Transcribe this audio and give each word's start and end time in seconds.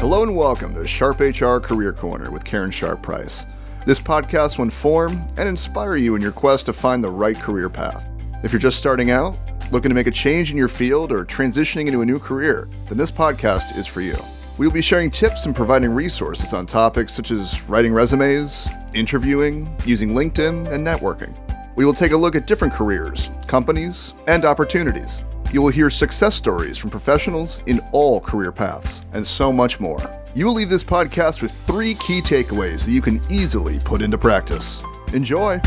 Hello 0.00 0.22
and 0.22 0.34
welcome 0.34 0.72
to 0.72 0.86
Sharp 0.86 1.20
HR 1.20 1.58
Career 1.58 1.92
Corner 1.92 2.30
with 2.30 2.42
Karen 2.42 2.70
Sharp 2.70 3.02
Price. 3.02 3.44
This 3.84 4.00
podcast 4.00 4.56
will 4.56 4.64
inform 4.64 5.20
and 5.36 5.46
inspire 5.46 5.96
you 5.96 6.14
in 6.14 6.22
your 6.22 6.32
quest 6.32 6.64
to 6.66 6.72
find 6.72 7.04
the 7.04 7.10
right 7.10 7.36
career 7.36 7.68
path. 7.68 8.08
If 8.42 8.50
you're 8.50 8.60
just 8.60 8.78
starting 8.78 9.10
out, 9.10 9.36
looking 9.70 9.90
to 9.90 9.94
make 9.94 10.06
a 10.06 10.10
change 10.10 10.50
in 10.50 10.56
your 10.56 10.68
field, 10.68 11.12
or 11.12 11.26
transitioning 11.26 11.86
into 11.86 12.00
a 12.00 12.06
new 12.06 12.18
career, 12.18 12.66
then 12.88 12.96
this 12.96 13.10
podcast 13.10 13.76
is 13.76 13.86
for 13.86 14.00
you. 14.00 14.16
We 14.56 14.66
will 14.66 14.72
be 14.72 14.80
sharing 14.80 15.10
tips 15.10 15.44
and 15.44 15.54
providing 15.54 15.90
resources 15.90 16.54
on 16.54 16.64
topics 16.64 17.12
such 17.12 17.30
as 17.30 17.62
writing 17.68 17.92
resumes, 17.92 18.68
interviewing, 18.94 19.70
using 19.84 20.14
LinkedIn, 20.14 20.72
and 20.72 20.84
networking. 20.84 21.36
We 21.76 21.84
will 21.84 21.92
take 21.92 22.12
a 22.12 22.16
look 22.16 22.34
at 22.34 22.46
different 22.46 22.72
careers, 22.72 23.28
companies, 23.46 24.14
and 24.26 24.46
opportunities. 24.46 25.20
You 25.52 25.60
will 25.62 25.70
hear 25.70 25.90
success 25.90 26.36
stories 26.36 26.78
from 26.78 26.90
professionals 26.90 27.64
in 27.66 27.80
all 27.90 28.20
career 28.20 28.52
paths, 28.52 29.00
and 29.14 29.26
so 29.26 29.52
much 29.52 29.80
more. 29.80 29.98
You 30.32 30.46
will 30.46 30.54
leave 30.54 30.70
this 30.70 30.84
podcast 30.84 31.42
with 31.42 31.50
three 31.50 31.94
key 31.94 32.20
takeaways 32.20 32.84
that 32.84 32.92
you 32.92 33.02
can 33.02 33.20
easily 33.28 33.80
put 33.80 34.00
into 34.00 34.16
practice. 34.16 34.78
Enjoy! 35.12 35.60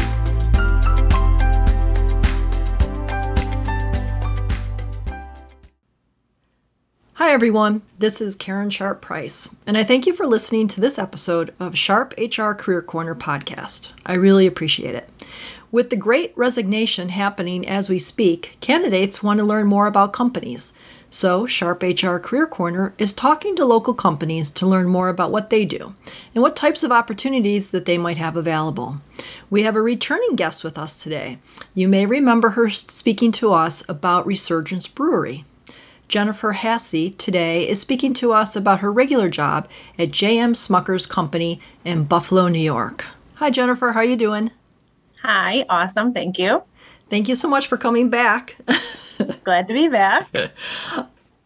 Hi, 7.16 7.32
everyone. 7.32 7.82
This 8.00 8.22
is 8.22 8.36
Karen 8.36 8.70
Sharp 8.70 9.02
Price, 9.02 9.54
and 9.68 9.77
I 9.77 9.84
thank 9.84 10.08
you 10.08 10.13
for 10.13 10.26
listening 10.26 10.70
to 10.70 10.80
this 10.80 10.98
episode 10.98 11.54
of 11.60 11.77
Sharp 11.77 12.13
HR 12.18 12.52
Career 12.54 12.82
Corner 12.82 13.16
podcast. 13.16 13.91
I 14.05 14.13
really 14.13 14.48
appreciate 14.48 14.96
it. 14.96 15.10
With 15.73 15.90
the 15.90 15.95
great 15.95 16.34
resignation 16.36 17.09
happening 17.09 17.68
as 17.68 17.90
we 17.90 17.98
speak, 17.98 18.58
candidates 18.62 19.23
want 19.23 19.40
to 19.40 19.44
learn 19.44 19.66
more 19.66 19.88
about 19.88 20.13
companies. 20.13 20.72
So, 21.09 21.48
Sharp 21.48 21.82
HR 21.82 22.18
Career 22.18 22.46
Corner 22.46 22.94
is 22.99 23.12
talking 23.12 23.55
to 23.55 23.66
local 23.66 23.96
companies 23.96 24.51
to 24.51 24.68
learn 24.68 24.88
more 24.88 25.10
about 25.10 25.32
what 25.32 25.49
they 25.49 25.66
do 25.66 25.96
and 26.35 26.44
what 26.44 26.55
types 26.55 26.84
of 26.84 26.91
opportunities 26.91 27.71
that 27.71 27.85
they 27.85 27.98
might 27.98 28.18
have 28.18 28.35
available. 28.35 29.01
We 29.49 29.63
have 29.63 29.76
a 29.76 29.82
returning 29.82 30.35
guest 30.35 30.63
with 30.63 30.77
us 30.77 31.01
today. 31.01 31.40
You 31.74 31.88
may 31.88 32.05
remember 32.05 32.51
her 32.51 32.70
speaking 32.70 33.32
to 33.32 33.51
us 33.51 33.84
about 33.90 34.27
Resurgence 34.27 34.88
Brewery. 34.88 35.44
Jennifer 36.07 36.54
Hassey 36.54 37.18
today 37.18 37.68
is 37.68 37.79
speaking 37.82 38.13
to 38.13 38.32
us 38.32 38.55
about 38.55 38.82
her 38.82 38.91
regular 38.91 39.27
job 39.27 39.68
at 39.98 40.12
JM 40.12 40.51
Smucker's 40.51 41.07
Company 41.07 41.60
in 41.84 42.04
Buffalo, 42.04 42.48
New 42.48 42.60
York. 42.60 43.05
Hi 43.38 43.49
Jennifer, 43.49 43.94
how 43.94 44.01
are 44.01 44.05
you 44.05 44.16
doing? 44.16 44.51
Hi, 45.24 45.66
awesome. 45.70 46.13
Thank 46.13 46.38
you. 46.38 46.62
Thank 47.10 47.29
you 47.29 47.35
so 47.35 47.48
much 47.48 47.68
for 47.68 47.77
coming 47.77 48.10
back. 48.10 48.57
Glad 49.43 49.68
to 49.70 49.74
be 49.74 49.88
back. 49.88 50.27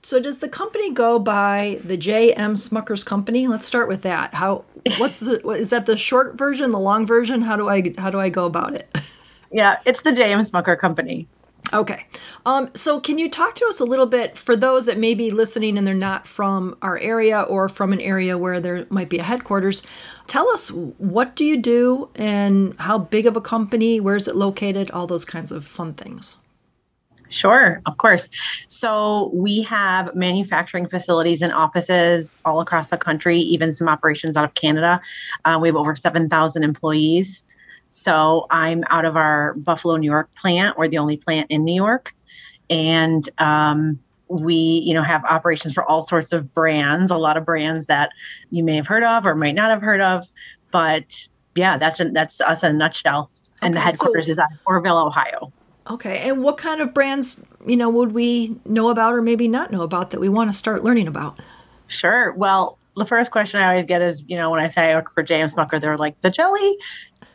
so 0.01 0.19
does 0.19 0.39
the 0.39 0.49
company 0.49 0.91
go 0.91 1.19
by 1.19 1.79
the 1.83 1.95
J.M. 1.95 2.55
Smuckers 2.55 3.05
Company? 3.05 3.47
Let's 3.47 3.67
start 3.67 3.87
with 3.87 4.01
that. 4.01 4.33
How 4.33 4.65
what's 4.97 5.19
the 5.19 5.39
what, 5.43 5.59
is 5.59 5.69
that 5.69 5.85
the 5.85 5.95
short 5.95 6.37
version, 6.37 6.71
the 6.71 6.79
long 6.79 7.05
version? 7.05 7.43
How 7.43 7.55
do 7.55 7.69
I 7.69 7.93
how 7.97 8.09
do 8.09 8.19
I 8.19 8.29
go 8.29 8.45
about 8.45 8.73
it? 8.73 8.93
Yeah, 9.49 9.77
it's 9.85 10.01
the 10.01 10.11
J.M. 10.11 10.41
Smucker 10.41 10.77
Company. 10.77 11.25
Okay. 11.73 12.05
Um, 12.45 12.69
so, 12.73 12.99
can 12.99 13.17
you 13.17 13.29
talk 13.29 13.55
to 13.55 13.65
us 13.65 13.79
a 13.79 13.85
little 13.85 14.05
bit 14.05 14.37
for 14.37 14.55
those 14.55 14.85
that 14.85 14.97
may 14.97 15.13
be 15.13 15.29
listening 15.29 15.77
and 15.77 15.85
they're 15.85 15.93
not 15.93 16.25
from 16.25 16.77
our 16.81 16.97
area 16.99 17.41
or 17.41 17.67
from 17.67 17.91
an 17.91 17.99
area 17.99 18.37
where 18.37 18.59
there 18.59 18.85
might 18.89 19.09
be 19.09 19.17
a 19.17 19.23
headquarters? 19.23 19.83
Tell 20.27 20.49
us 20.49 20.69
what 20.69 21.35
do 21.35 21.43
you 21.43 21.57
do 21.57 22.09
and 22.15 22.73
how 22.79 22.97
big 22.97 23.25
of 23.25 23.35
a 23.35 23.41
company, 23.41 23.99
where 23.99 24.15
is 24.15 24.27
it 24.27 24.35
located, 24.35 24.89
all 24.91 25.07
those 25.07 25.25
kinds 25.25 25.51
of 25.51 25.65
fun 25.65 25.93
things. 25.93 26.37
Sure, 27.29 27.81
of 27.85 27.97
course. 27.97 28.29
So 28.67 29.31
we 29.33 29.61
have 29.63 30.15
manufacturing 30.15 30.87
facilities 30.87 31.41
and 31.41 31.51
offices 31.51 32.37
all 32.45 32.61
across 32.61 32.87
the 32.87 32.97
country, 32.97 33.39
even 33.39 33.73
some 33.73 33.89
operations 33.89 34.37
out 34.37 34.45
of 34.45 34.55
Canada. 34.55 35.01
Uh, 35.43 35.57
we 35.61 35.67
have 35.67 35.75
over 35.75 35.95
7,000 35.95 36.63
employees. 36.63 37.43
So 37.87 38.47
I'm 38.49 38.83
out 38.89 39.05
of 39.05 39.15
our 39.15 39.53
Buffalo, 39.55 39.95
New 39.97 40.09
York 40.09 40.33
plant. 40.35 40.77
We're 40.77 40.87
the 40.87 40.97
only 40.97 41.17
plant 41.17 41.49
in 41.49 41.63
New 41.63 41.75
York. 41.75 42.13
And 42.69 43.27
um, 43.39 43.99
we, 44.27 44.55
you 44.55 44.93
know, 44.93 45.03
have 45.03 45.23
operations 45.25 45.73
for 45.73 45.83
all 45.85 46.01
sorts 46.01 46.31
of 46.31 46.53
brands, 46.53 47.11
a 47.11 47.17
lot 47.17 47.37
of 47.37 47.45
brands 47.45 47.85
that 47.85 48.09
you 48.49 48.63
may 48.63 48.75
have 48.75 48.87
heard 48.87 49.03
of 49.03 49.25
or 49.25 49.35
might 49.35 49.55
not 49.55 49.69
have 49.69 49.81
heard 49.81 50.01
of. 50.01 50.25
But 50.71 51.27
yeah, 51.55 51.77
that's 51.77 51.99
a, 51.99 52.09
that's 52.09 52.41
us 52.41 52.63
in 52.63 52.71
a 52.71 52.77
nutshell. 52.77 53.31
And 53.61 53.73
the 53.73 53.79
headquarters 53.79 54.27
so, 54.27 54.33
is 54.33 54.37
at 54.37 54.49
Orrville, 54.67 55.07
Ohio. 55.07 55.51
Okay. 55.89 56.29
And 56.29 56.43
what 56.43 56.57
kind 56.57 56.81
of 56.81 56.93
brands, 56.93 57.41
you 57.65 57.77
know, 57.77 57.89
would 57.89 58.11
we 58.11 58.55
know 58.65 58.89
about 58.89 59.13
or 59.13 59.21
maybe 59.21 59.47
not 59.47 59.71
know 59.71 59.81
about 59.81 60.11
that 60.11 60.19
we 60.19 60.29
want 60.29 60.51
to 60.51 60.57
start 60.57 60.83
learning 60.83 61.07
about? 61.07 61.39
Sure. 61.87 62.33
Well, 62.33 62.77
the 62.97 63.05
first 63.05 63.31
question 63.31 63.61
I 63.61 63.69
always 63.69 63.85
get 63.85 64.01
is, 64.01 64.23
you 64.27 64.35
know, 64.35 64.49
when 64.51 64.59
I 64.59 64.67
say 64.67 64.91
I 64.91 64.95
work 64.95 65.13
for 65.13 65.23
J.M. 65.23 65.47
Smucker, 65.47 65.79
they're 65.79 65.97
like, 65.97 66.19
the 66.21 66.29
jelly? 66.29 66.77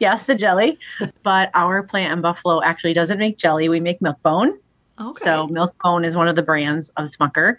Yes, 0.02 0.22
the 0.22 0.34
jelly. 0.34 0.76
but 1.22 1.52
our 1.54 1.84
plant 1.84 2.12
in 2.12 2.20
Buffalo 2.22 2.60
actually 2.60 2.92
doesn't 2.92 3.18
make 3.18 3.38
jelly. 3.38 3.68
We 3.68 3.78
make 3.78 4.02
Milk-Bone. 4.02 4.58
Okay. 5.00 5.24
So 5.24 5.46
Milk-Bone 5.46 6.04
is 6.04 6.16
one 6.16 6.26
of 6.26 6.34
the 6.34 6.42
brands 6.42 6.88
of 6.96 7.04
Smucker, 7.04 7.54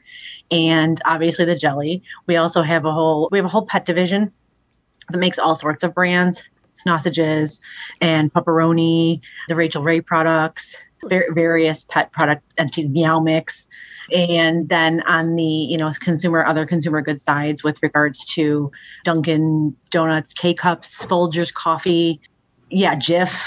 and 0.51 0.99
obviously 1.05 1.45
the 1.45 1.55
jelly. 1.55 2.03
We 2.27 2.35
also 2.35 2.61
have 2.61 2.83
a 2.83 2.91
whole 2.91 3.29
we 3.31 3.37
have 3.37 3.45
a 3.45 3.49
whole 3.49 3.65
pet 3.65 3.85
division 3.85 4.29
that 5.09 5.19
makes 5.19 5.39
all 5.39 5.55
sorts 5.55 5.83
of 5.83 5.93
brands, 5.93 6.43
sausages 6.73 7.61
and 8.01 8.31
pepperoni, 8.33 9.21
the 9.47 9.55
Rachael 9.55 9.81
Ray 9.81 10.01
products, 10.01 10.75
various 11.07 11.85
pet 11.85 12.11
product 12.11 12.43
entities, 12.57 12.89
Meow 12.89 13.21
Mix. 13.21 13.67
And 14.11 14.67
then 14.67 15.01
on 15.03 15.37
the, 15.37 15.43
you 15.43 15.77
know, 15.77 15.89
consumer, 16.01 16.45
other 16.45 16.65
consumer 16.65 17.01
goods 17.01 17.23
sides 17.23 17.63
with 17.63 17.81
regards 17.81 18.25
to 18.33 18.69
Dunkin' 19.05 19.77
Donuts, 19.91 20.33
K 20.33 20.53
Cups, 20.53 21.05
Folgers 21.05 21.53
coffee, 21.53 22.19
yeah, 22.73 22.95
Jif. 22.95 23.39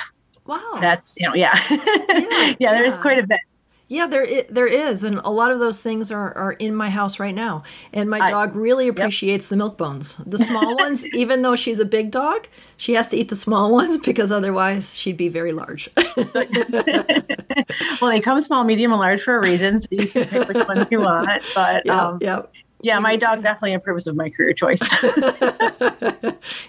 Wow. 0.47 0.79
That's, 0.81 1.15
you 1.17 1.27
know, 1.27 1.35
yeah. 1.35 1.61
yeah, 1.71 2.55
yeah, 2.59 2.73
there's 2.73 2.97
quite 2.99 3.19
a 3.19 3.27
bit. 3.27 3.41
Yeah, 3.89 4.09
there 4.09 4.27
there 4.51 4.67
is, 4.67 5.05
and 5.05 5.21
a 5.23 5.31
lot 5.31 5.53
of 5.53 5.61
those 5.61 5.81
things 5.81 6.11
are, 6.11 6.37
are 6.37 6.53
in 6.55 6.75
my 6.75 6.91
house 6.91 7.21
right 7.21 7.35
now. 7.35 7.63
And 7.93 8.11
my 8.11 8.19
I, 8.19 8.31
dog 8.33 8.57
really 8.57 8.89
appreciates 8.89 9.45
yep. 9.45 9.51
the 9.51 9.57
Milk-Bones. 9.59 10.17
The 10.27 10.39
small 10.39 10.75
ones, 10.81 11.07
even 11.15 11.43
though 11.43 11.55
she's 11.55 11.79
a 11.79 11.85
big 11.85 12.11
dog, 12.11 12.49
she 12.77 12.95
has 12.95 13.07
to 13.09 13.17
eat 13.17 13.29
the 13.29 13.37
small 13.37 13.71
ones 13.81 13.97
because 13.99 14.33
otherwise 14.33 14.93
she'd 14.93 15.17
be 15.17 15.29
very 15.29 15.53
large. 15.53 15.89
well, 16.17 18.11
they 18.11 18.19
come 18.19 18.41
small, 18.43 18.65
medium, 18.65 18.91
and 18.91 18.99
large 18.99 19.23
for 19.23 19.37
a 19.37 19.41
reason, 19.41 19.79
so 19.79 19.87
you 19.93 20.09
can 20.09 20.27
pick 20.27 20.49
which 20.49 20.67
ones 20.67 20.89
you 20.91 20.99
want. 20.99 21.29
But 21.55 21.87
yep, 21.87 21.97
um, 21.97 22.19
yep. 22.21 22.53
yeah, 22.81 22.99
my 22.99 23.15
dog 23.15 23.45
definitely 23.45 23.75
approves 23.75 24.09
of 24.09 24.17
my 24.17 24.29
career 24.31 24.53
choice. 24.53 24.83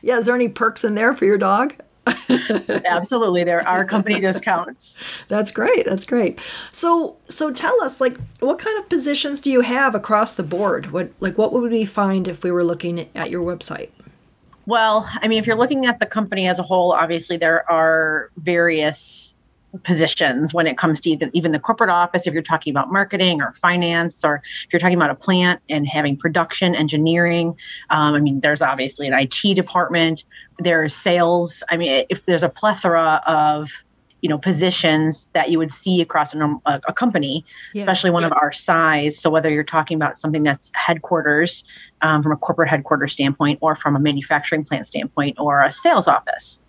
yeah, 0.03 0.17
is 0.17 0.28
there 0.28 0.35
any 0.35 0.50
perks 0.50 0.84
in 0.84 0.94
there 0.94 1.16
for 1.16 1.25
your 1.25 1.40
dog? 1.40 1.73
Absolutely, 2.85 3.44
there 3.44 3.68
are 3.68 3.85
company 3.85 4.19
discounts. 4.22 4.97
That's 5.28 5.51
great. 5.51 5.85
That's 5.85 6.06
great. 6.06 6.40
So, 6.72 7.18
so 7.28 7.51
tell 7.51 7.81
us, 7.84 8.01
like, 8.01 8.18
what 8.40 8.59
kind 8.59 8.78
of 8.79 8.90
positions 8.90 9.40
do 9.40 9.51
you 9.51 9.62
have 9.62 9.95
across 9.95 10.34
the 10.35 10.44
board? 10.44 10.91
What, 10.91 11.12
like, 11.19 11.38
what 11.38 11.53
would 11.53 11.72
we 11.72 11.85
find 11.85 12.28
if 12.28 12.44
we 12.44 12.51
were 12.51 12.63
looking 12.63 13.09
at 13.16 13.29
your 13.29 13.44
website? 13.44 13.90
Well, 14.66 15.09
I 15.22 15.29
mean, 15.29 15.40
if 15.40 15.47
you're 15.47 15.56
looking 15.56 15.85
at 15.85 16.00
the 16.00 16.06
company 16.06 16.47
as 16.47 16.59
a 16.59 16.63
whole, 16.63 16.91
obviously 16.91 17.38
there 17.38 17.69
are 17.72 18.29
various 18.38 19.34
positions 19.83 20.53
when 20.53 20.67
it 20.67 20.77
comes 20.77 20.99
to 21.01 21.09
even, 21.09 21.29
even 21.33 21.51
the 21.51 21.59
corporate 21.59 21.89
office 21.89 22.27
if 22.27 22.33
you're 22.33 22.43
talking 22.43 22.71
about 22.71 22.91
marketing 22.91 23.41
or 23.41 23.53
finance 23.53 24.23
or 24.23 24.41
if 24.65 24.67
you're 24.71 24.79
talking 24.79 24.97
about 24.97 25.09
a 25.09 25.15
plant 25.15 25.61
and 25.69 25.88
having 25.88 26.15
production 26.15 26.75
engineering 26.75 27.55
um, 27.89 28.13
i 28.13 28.19
mean 28.19 28.39
there's 28.41 28.61
obviously 28.61 29.07
an 29.07 29.13
it 29.13 29.55
department 29.55 30.25
there's 30.59 30.93
sales 30.93 31.63
i 31.69 31.77
mean 31.77 32.05
if 32.09 32.25
there's 32.25 32.43
a 32.43 32.49
plethora 32.49 33.21
of 33.27 33.69
you 34.21 34.29
know 34.29 34.37
positions 34.37 35.29
that 35.33 35.51
you 35.51 35.57
would 35.57 35.71
see 35.71 36.01
across 36.01 36.33
a, 36.33 36.59
a 36.66 36.93
company 36.93 37.45
yeah. 37.73 37.79
especially 37.79 38.09
one 38.09 38.23
yeah. 38.23 38.27
of 38.27 38.33
our 38.33 38.51
size 38.51 39.17
so 39.17 39.29
whether 39.29 39.49
you're 39.49 39.63
talking 39.63 39.96
about 39.96 40.17
something 40.17 40.43
that's 40.43 40.72
headquarters 40.73 41.63
um, 42.02 42.23
from 42.23 42.31
a 42.31 42.37
corporate 42.37 42.69
headquarters 42.69 43.13
standpoint 43.13 43.59
or 43.61 43.75
from 43.75 43.96
a 43.96 43.99
manufacturing 43.99 44.66
plant 44.66 44.87
standpoint 44.87 45.37
or 45.40 45.63
a 45.63 45.72
sales 45.72 46.07
office 46.07 46.59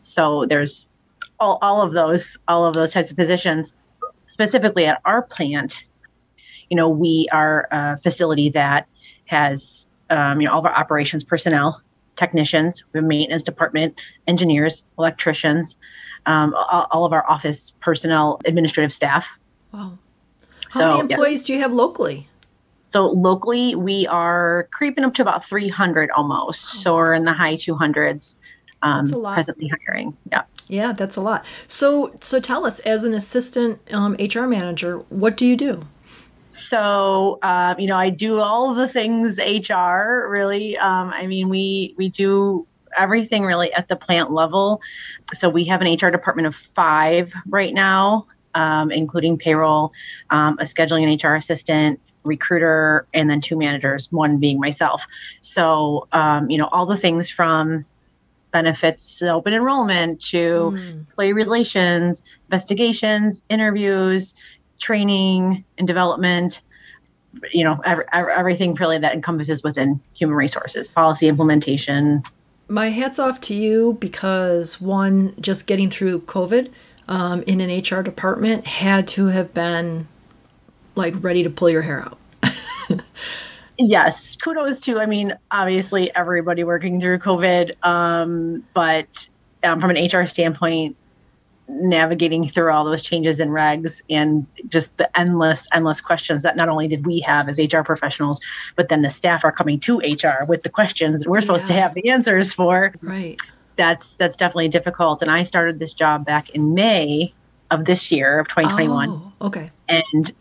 so 0.00 0.46
there's 0.46 0.86
all, 1.40 1.58
all 1.62 1.82
of 1.82 1.92
those 1.92 2.36
all 2.48 2.64
of 2.64 2.74
those 2.74 2.92
types 2.92 3.10
of 3.10 3.16
positions 3.16 3.72
specifically 4.28 4.86
at 4.86 5.00
our 5.04 5.22
plant 5.22 5.84
you 6.70 6.76
know 6.76 6.88
we 6.88 7.28
are 7.32 7.68
a 7.70 7.96
facility 7.96 8.48
that 8.48 8.86
has 9.26 9.88
um, 10.10 10.40
you 10.40 10.46
know 10.46 10.52
all 10.52 10.60
of 10.60 10.66
our 10.66 10.74
operations 10.74 11.24
personnel 11.24 11.80
technicians 12.16 12.82
we 12.92 12.98
have 12.98 13.06
maintenance 13.06 13.42
department 13.42 14.00
engineers 14.26 14.84
electricians 14.98 15.76
um, 16.26 16.54
all, 16.54 16.88
all, 16.90 17.04
of 17.04 17.12
our 17.12 17.28
office 17.30 17.72
personnel 17.80 18.40
administrative 18.46 18.92
staff. 18.92 19.28
Wow. 19.72 19.96
How 20.64 20.68
so, 20.68 20.88
many 20.88 21.00
employees 21.12 21.40
yes. 21.40 21.46
do 21.46 21.52
you 21.54 21.60
have 21.60 21.72
locally? 21.72 22.28
So 22.88 23.06
locally 23.06 23.76
we 23.76 24.08
are 24.08 24.68
creeping 24.72 25.04
up 25.04 25.14
to 25.14 25.22
about 25.22 25.44
300 25.44 26.10
almost. 26.10 26.66
Oh. 26.66 26.78
so 26.78 26.94
we're 26.96 27.14
in 27.14 27.22
the 27.22 27.32
high 27.32 27.54
200s 27.54 28.34
um, 28.82 29.06
presently 29.06 29.70
hiring. 29.86 30.16
Yeah 30.30 30.42
yeah, 30.68 30.92
that's 30.92 31.16
a 31.16 31.20
lot. 31.20 31.44
So, 31.66 32.12
so 32.20 32.40
tell 32.40 32.64
us, 32.64 32.80
as 32.80 33.04
an 33.04 33.14
assistant 33.14 33.80
um, 33.92 34.16
HR 34.18 34.46
manager, 34.46 34.98
what 35.08 35.36
do 35.36 35.46
you 35.46 35.56
do? 35.56 35.86
So, 36.46 37.38
um, 37.42 37.78
you 37.78 37.86
know, 37.86 37.96
I 37.96 38.10
do 38.10 38.38
all 38.38 38.74
the 38.74 38.88
things 38.88 39.38
HR 39.38 40.28
really. 40.28 40.76
Um, 40.78 41.10
I 41.12 41.26
mean, 41.26 41.48
we 41.48 41.94
we 41.98 42.08
do 42.08 42.66
everything 42.96 43.44
really 43.44 43.72
at 43.72 43.88
the 43.88 43.96
plant 43.96 44.32
level. 44.32 44.80
So 45.34 45.48
we 45.48 45.64
have 45.64 45.82
an 45.82 45.92
HR 45.92 46.10
department 46.10 46.46
of 46.46 46.54
five 46.54 47.32
right 47.46 47.74
now, 47.74 48.26
um, 48.54 48.90
including 48.90 49.38
payroll, 49.38 49.92
um, 50.30 50.56
a 50.60 50.62
scheduling 50.62 51.10
and 51.10 51.22
HR 51.22 51.34
assistant, 51.34 52.00
recruiter, 52.24 53.06
and 53.12 53.28
then 53.28 53.40
two 53.40 53.56
managers, 53.56 54.10
one 54.10 54.38
being 54.38 54.58
myself. 54.58 55.04
So, 55.40 56.08
um, 56.12 56.48
you 56.48 56.58
know, 56.58 56.68
all 56.68 56.86
the 56.86 56.96
things 56.96 57.28
from 57.28 57.84
benefits, 58.52 59.22
open 59.22 59.52
enrollment 59.52 60.20
to 60.20 60.72
mm. 60.74 60.90
employee 60.92 61.32
relations, 61.32 62.22
investigations, 62.48 63.42
interviews, 63.48 64.34
training 64.78 65.64
and 65.78 65.86
development 65.86 66.60
you 67.52 67.64
know 67.64 67.80
every, 67.84 68.04
everything 68.12 68.74
really 68.74 68.98
that 68.98 69.14
encompasses 69.14 69.62
within 69.62 70.00
human 70.14 70.36
resources 70.36 70.88
policy 70.88 71.28
implementation 71.28 72.22
my 72.68 72.90
hats 72.90 73.18
off 73.18 73.40
to 73.40 73.54
you 73.54 73.96
because 74.00 74.80
one 74.80 75.34
just 75.40 75.66
getting 75.66 75.90
through 75.90 76.20
covid 76.22 76.70
um, 77.08 77.42
in 77.42 77.60
an 77.60 77.70
hr 77.80 78.02
department 78.02 78.66
had 78.66 79.06
to 79.06 79.26
have 79.26 79.52
been 79.54 80.08
like 80.94 81.14
ready 81.22 81.42
to 81.42 81.50
pull 81.50 81.70
your 81.70 81.82
hair 81.82 82.02
out 82.02 82.18
yes 83.78 84.36
kudos 84.36 84.80
to 84.80 84.98
i 85.00 85.06
mean 85.06 85.36
obviously 85.50 86.14
everybody 86.14 86.64
working 86.64 87.00
through 87.00 87.18
covid 87.18 87.72
um, 87.84 88.64
but 88.74 89.28
um, 89.64 89.80
from 89.80 89.90
an 89.90 90.06
hr 90.06 90.26
standpoint 90.26 90.96
navigating 91.68 92.46
through 92.46 92.70
all 92.70 92.84
those 92.84 93.02
changes 93.02 93.40
in 93.40 93.48
regs 93.48 94.00
and 94.08 94.46
just 94.68 94.96
the 94.98 95.18
endless 95.18 95.66
endless 95.72 96.00
questions 96.00 96.42
that 96.42 96.56
not 96.56 96.68
only 96.68 96.86
did 96.86 97.04
we 97.04 97.20
have 97.20 97.48
as 97.48 97.58
hr 97.58 97.80
professionals 97.80 98.40
but 98.76 98.88
then 98.88 99.02
the 99.02 99.10
staff 99.10 99.44
are 99.44 99.52
coming 99.52 99.78
to 99.80 99.98
hr 99.98 100.44
with 100.48 100.62
the 100.62 100.70
questions 100.70 101.20
that 101.20 101.28
we're 101.28 101.40
supposed 101.40 101.68
yeah. 101.68 101.74
to 101.74 101.82
have 101.82 101.94
the 101.94 102.08
answers 102.08 102.52
for. 102.52 102.94
Right. 103.02 103.40
That's 103.74 104.16
that's 104.16 104.36
definitely 104.36 104.68
difficult 104.68 105.20
and 105.20 105.30
i 105.30 105.42
started 105.42 105.80
this 105.80 105.92
job 105.92 106.24
back 106.24 106.48
in 106.50 106.72
may 106.72 107.34
of 107.70 107.84
this 107.84 108.10
year 108.10 108.38
of 108.38 108.48
2021 108.48 109.08
oh, 109.10 109.32
okay. 109.40 109.70
And 109.88 110.32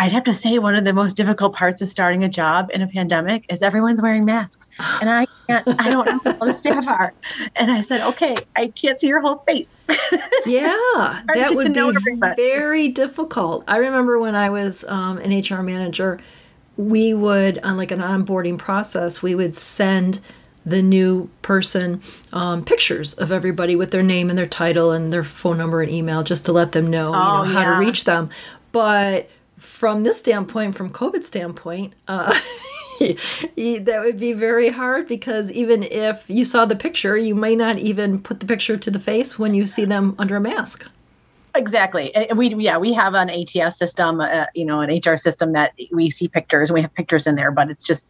I'd 0.00 0.12
have 0.12 0.24
to 0.24 0.32
say 0.32 0.58
one 0.58 0.74
of 0.74 0.86
the 0.86 0.94
most 0.94 1.14
difficult 1.14 1.52
parts 1.52 1.82
of 1.82 1.88
starting 1.88 2.24
a 2.24 2.28
job 2.28 2.70
in 2.72 2.80
a 2.80 2.88
pandemic 2.88 3.44
is 3.52 3.60
everyone's 3.60 4.00
wearing 4.00 4.24
masks. 4.24 4.70
And 4.98 5.10
I 5.10 5.26
can't, 5.46 5.68
I 5.78 5.90
don't 5.90 6.06
know 6.06 6.32
how 6.32 6.46
the 6.46 6.54
staff 6.54 6.88
are. 6.88 7.12
And 7.54 7.70
I 7.70 7.82
said, 7.82 8.00
okay, 8.00 8.34
I 8.56 8.68
can't 8.68 8.98
see 8.98 9.08
your 9.08 9.20
whole 9.20 9.44
face. 9.46 9.78
yeah, 10.46 11.20
that 11.34 11.52
would 11.54 11.74
be 11.74 12.32
very 12.34 12.88
difficult. 12.88 13.62
I 13.68 13.76
remember 13.76 14.18
when 14.18 14.34
I 14.34 14.48
was 14.48 14.84
um, 14.84 15.18
an 15.18 15.38
HR 15.38 15.62
manager, 15.62 16.18
we 16.78 17.12
would, 17.12 17.58
on 17.58 17.76
like 17.76 17.90
an 17.90 18.00
onboarding 18.00 18.56
process, 18.56 19.22
we 19.22 19.34
would 19.34 19.54
send 19.54 20.20
the 20.64 20.80
new 20.80 21.28
person 21.42 22.00
um, 22.32 22.64
pictures 22.64 23.12
of 23.14 23.30
everybody 23.30 23.76
with 23.76 23.90
their 23.90 24.02
name 24.02 24.30
and 24.30 24.38
their 24.38 24.46
title 24.46 24.92
and 24.92 25.12
their 25.12 25.24
phone 25.24 25.58
number 25.58 25.82
and 25.82 25.92
email 25.92 26.22
just 26.22 26.46
to 26.46 26.52
let 26.52 26.72
them 26.72 26.86
know, 26.86 27.12
oh, 27.14 27.42
you 27.42 27.52
know, 27.52 27.60
how 27.60 27.74
to 27.74 27.78
reach 27.78 28.04
them. 28.04 28.30
But 28.72 29.28
from 29.60 30.04
this 30.04 30.18
standpoint, 30.18 30.74
from 30.74 30.90
COVID 30.90 31.22
standpoint, 31.22 31.92
uh, 32.08 32.32
that 32.98 34.00
would 34.02 34.18
be 34.18 34.32
very 34.32 34.70
hard 34.70 35.06
because 35.06 35.52
even 35.52 35.82
if 35.82 36.24
you 36.28 36.46
saw 36.46 36.64
the 36.64 36.74
picture, 36.74 37.16
you 37.16 37.34
may 37.34 37.54
not 37.54 37.78
even 37.78 38.20
put 38.20 38.40
the 38.40 38.46
picture 38.46 38.78
to 38.78 38.90
the 38.90 38.98
face 38.98 39.38
when 39.38 39.52
you 39.52 39.66
see 39.66 39.84
them 39.84 40.14
under 40.18 40.36
a 40.36 40.40
mask. 40.40 40.86
Exactly. 41.54 42.14
And 42.14 42.38
we 42.38 42.54
yeah 42.54 42.78
we 42.78 42.92
have 42.94 43.14
an 43.14 43.28
ATS 43.28 43.76
system, 43.76 44.20
uh, 44.20 44.46
you 44.54 44.64
know, 44.64 44.80
an 44.80 45.00
HR 45.04 45.16
system 45.16 45.52
that 45.52 45.72
we 45.92 46.08
see 46.08 46.28
pictures 46.28 46.70
and 46.70 46.74
we 46.74 46.82
have 46.82 46.94
pictures 46.94 47.26
in 47.26 47.34
there, 47.34 47.50
but 47.50 47.70
it's 47.70 47.82
just 47.82 48.06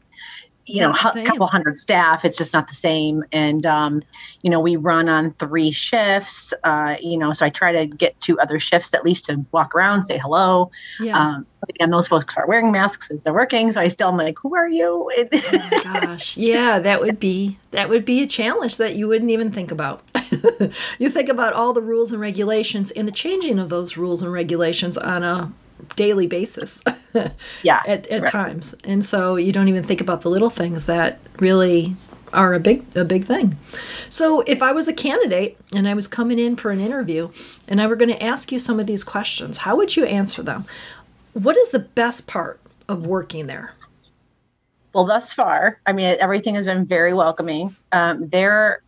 you 0.74 0.80
know 0.80 0.90
a 0.90 1.22
couple 1.24 1.46
hundred 1.46 1.76
staff 1.76 2.24
it's 2.24 2.38
just 2.38 2.52
not 2.52 2.68
the 2.68 2.74
same. 2.74 3.24
And 3.32 3.66
um, 3.66 4.02
you 4.42 4.50
know 4.50 4.60
we 4.60 4.76
run 4.76 5.08
on 5.08 5.30
three 5.32 5.70
shifts 5.70 6.52
uh, 6.64 6.96
you 7.00 7.16
know 7.18 7.32
so 7.32 7.46
i 7.46 7.50
try 7.50 7.72
to 7.72 7.86
get 7.86 8.18
to 8.20 8.38
other 8.40 8.58
shifts 8.58 8.94
at 8.94 9.04
least 9.04 9.26
to 9.26 9.44
walk 9.52 9.74
around 9.74 10.04
say 10.04 10.18
hello. 10.18 10.70
Yeah. 10.98 11.18
um, 11.18 11.46
again 11.68 11.90
those 11.90 12.08
folks 12.08 12.34
are 12.36 12.46
wearing 12.46 12.72
masks 12.72 13.10
as 13.10 13.22
they're 13.22 13.34
working 13.34 13.70
so 13.72 13.80
i 13.80 13.88
still 13.88 14.08
am 14.08 14.16
like 14.16 14.38
who 14.38 14.54
are 14.54 14.68
you? 14.68 15.10
Oh 15.52 15.80
gosh. 15.84 16.36
Yeah 16.36 16.78
that 16.78 17.00
would 17.00 17.18
be 17.20 17.58
that 17.72 17.88
would 17.88 18.04
be 18.04 18.22
a 18.22 18.26
challenge 18.26 18.76
that 18.78 18.96
you 18.96 19.08
wouldn't 19.08 19.30
even 19.30 19.50
think 19.52 19.70
about. 19.70 20.02
You 20.98 21.08
think 21.10 21.28
about 21.28 21.54
all 21.54 21.72
the 21.72 21.82
rules 21.82 22.12
and 22.12 22.20
regulations 22.20 22.90
and 22.92 23.08
the 23.08 23.12
changing 23.12 23.58
of 23.58 23.68
those 23.70 23.96
rules 23.96 24.22
and 24.22 24.32
regulations 24.32 24.96
on 24.98 25.22
a 25.22 25.52
daily 25.96 26.26
basis. 26.26 26.82
yeah. 27.62 27.82
At, 27.86 28.06
at 28.08 28.22
right. 28.22 28.30
times. 28.30 28.74
And 28.84 29.04
so 29.04 29.36
you 29.36 29.52
don't 29.52 29.68
even 29.68 29.82
think 29.82 30.00
about 30.00 30.22
the 30.22 30.30
little 30.30 30.50
things 30.50 30.86
that 30.86 31.18
really 31.38 31.96
are 32.32 32.54
a 32.54 32.60
big 32.60 32.84
a 32.96 33.04
big 33.04 33.24
thing. 33.24 33.54
So 34.08 34.42
if 34.42 34.62
I 34.62 34.72
was 34.72 34.88
a 34.88 34.92
candidate 34.92 35.58
and 35.74 35.88
I 35.88 35.94
was 35.94 36.06
coming 36.06 36.38
in 36.38 36.56
for 36.56 36.70
an 36.70 36.80
interview 36.80 37.30
and 37.68 37.80
I 37.80 37.86
were 37.86 37.96
going 37.96 38.10
to 38.10 38.22
ask 38.22 38.52
you 38.52 38.58
some 38.58 38.78
of 38.78 38.86
these 38.86 39.04
questions, 39.04 39.58
how 39.58 39.76
would 39.76 39.96
you 39.96 40.04
answer 40.04 40.42
them? 40.42 40.64
What 41.32 41.56
is 41.56 41.70
the 41.70 41.80
best 41.80 42.26
part 42.26 42.60
of 42.88 43.06
working 43.06 43.46
there? 43.46 43.74
Well, 44.92 45.04
thus 45.04 45.32
far, 45.32 45.80
I 45.86 45.92
mean, 45.92 46.16
everything 46.18 46.56
has 46.56 46.64
been 46.64 46.84
very 46.84 47.14
welcoming. 47.14 47.76
Um, 47.92 48.28
there 48.28 48.82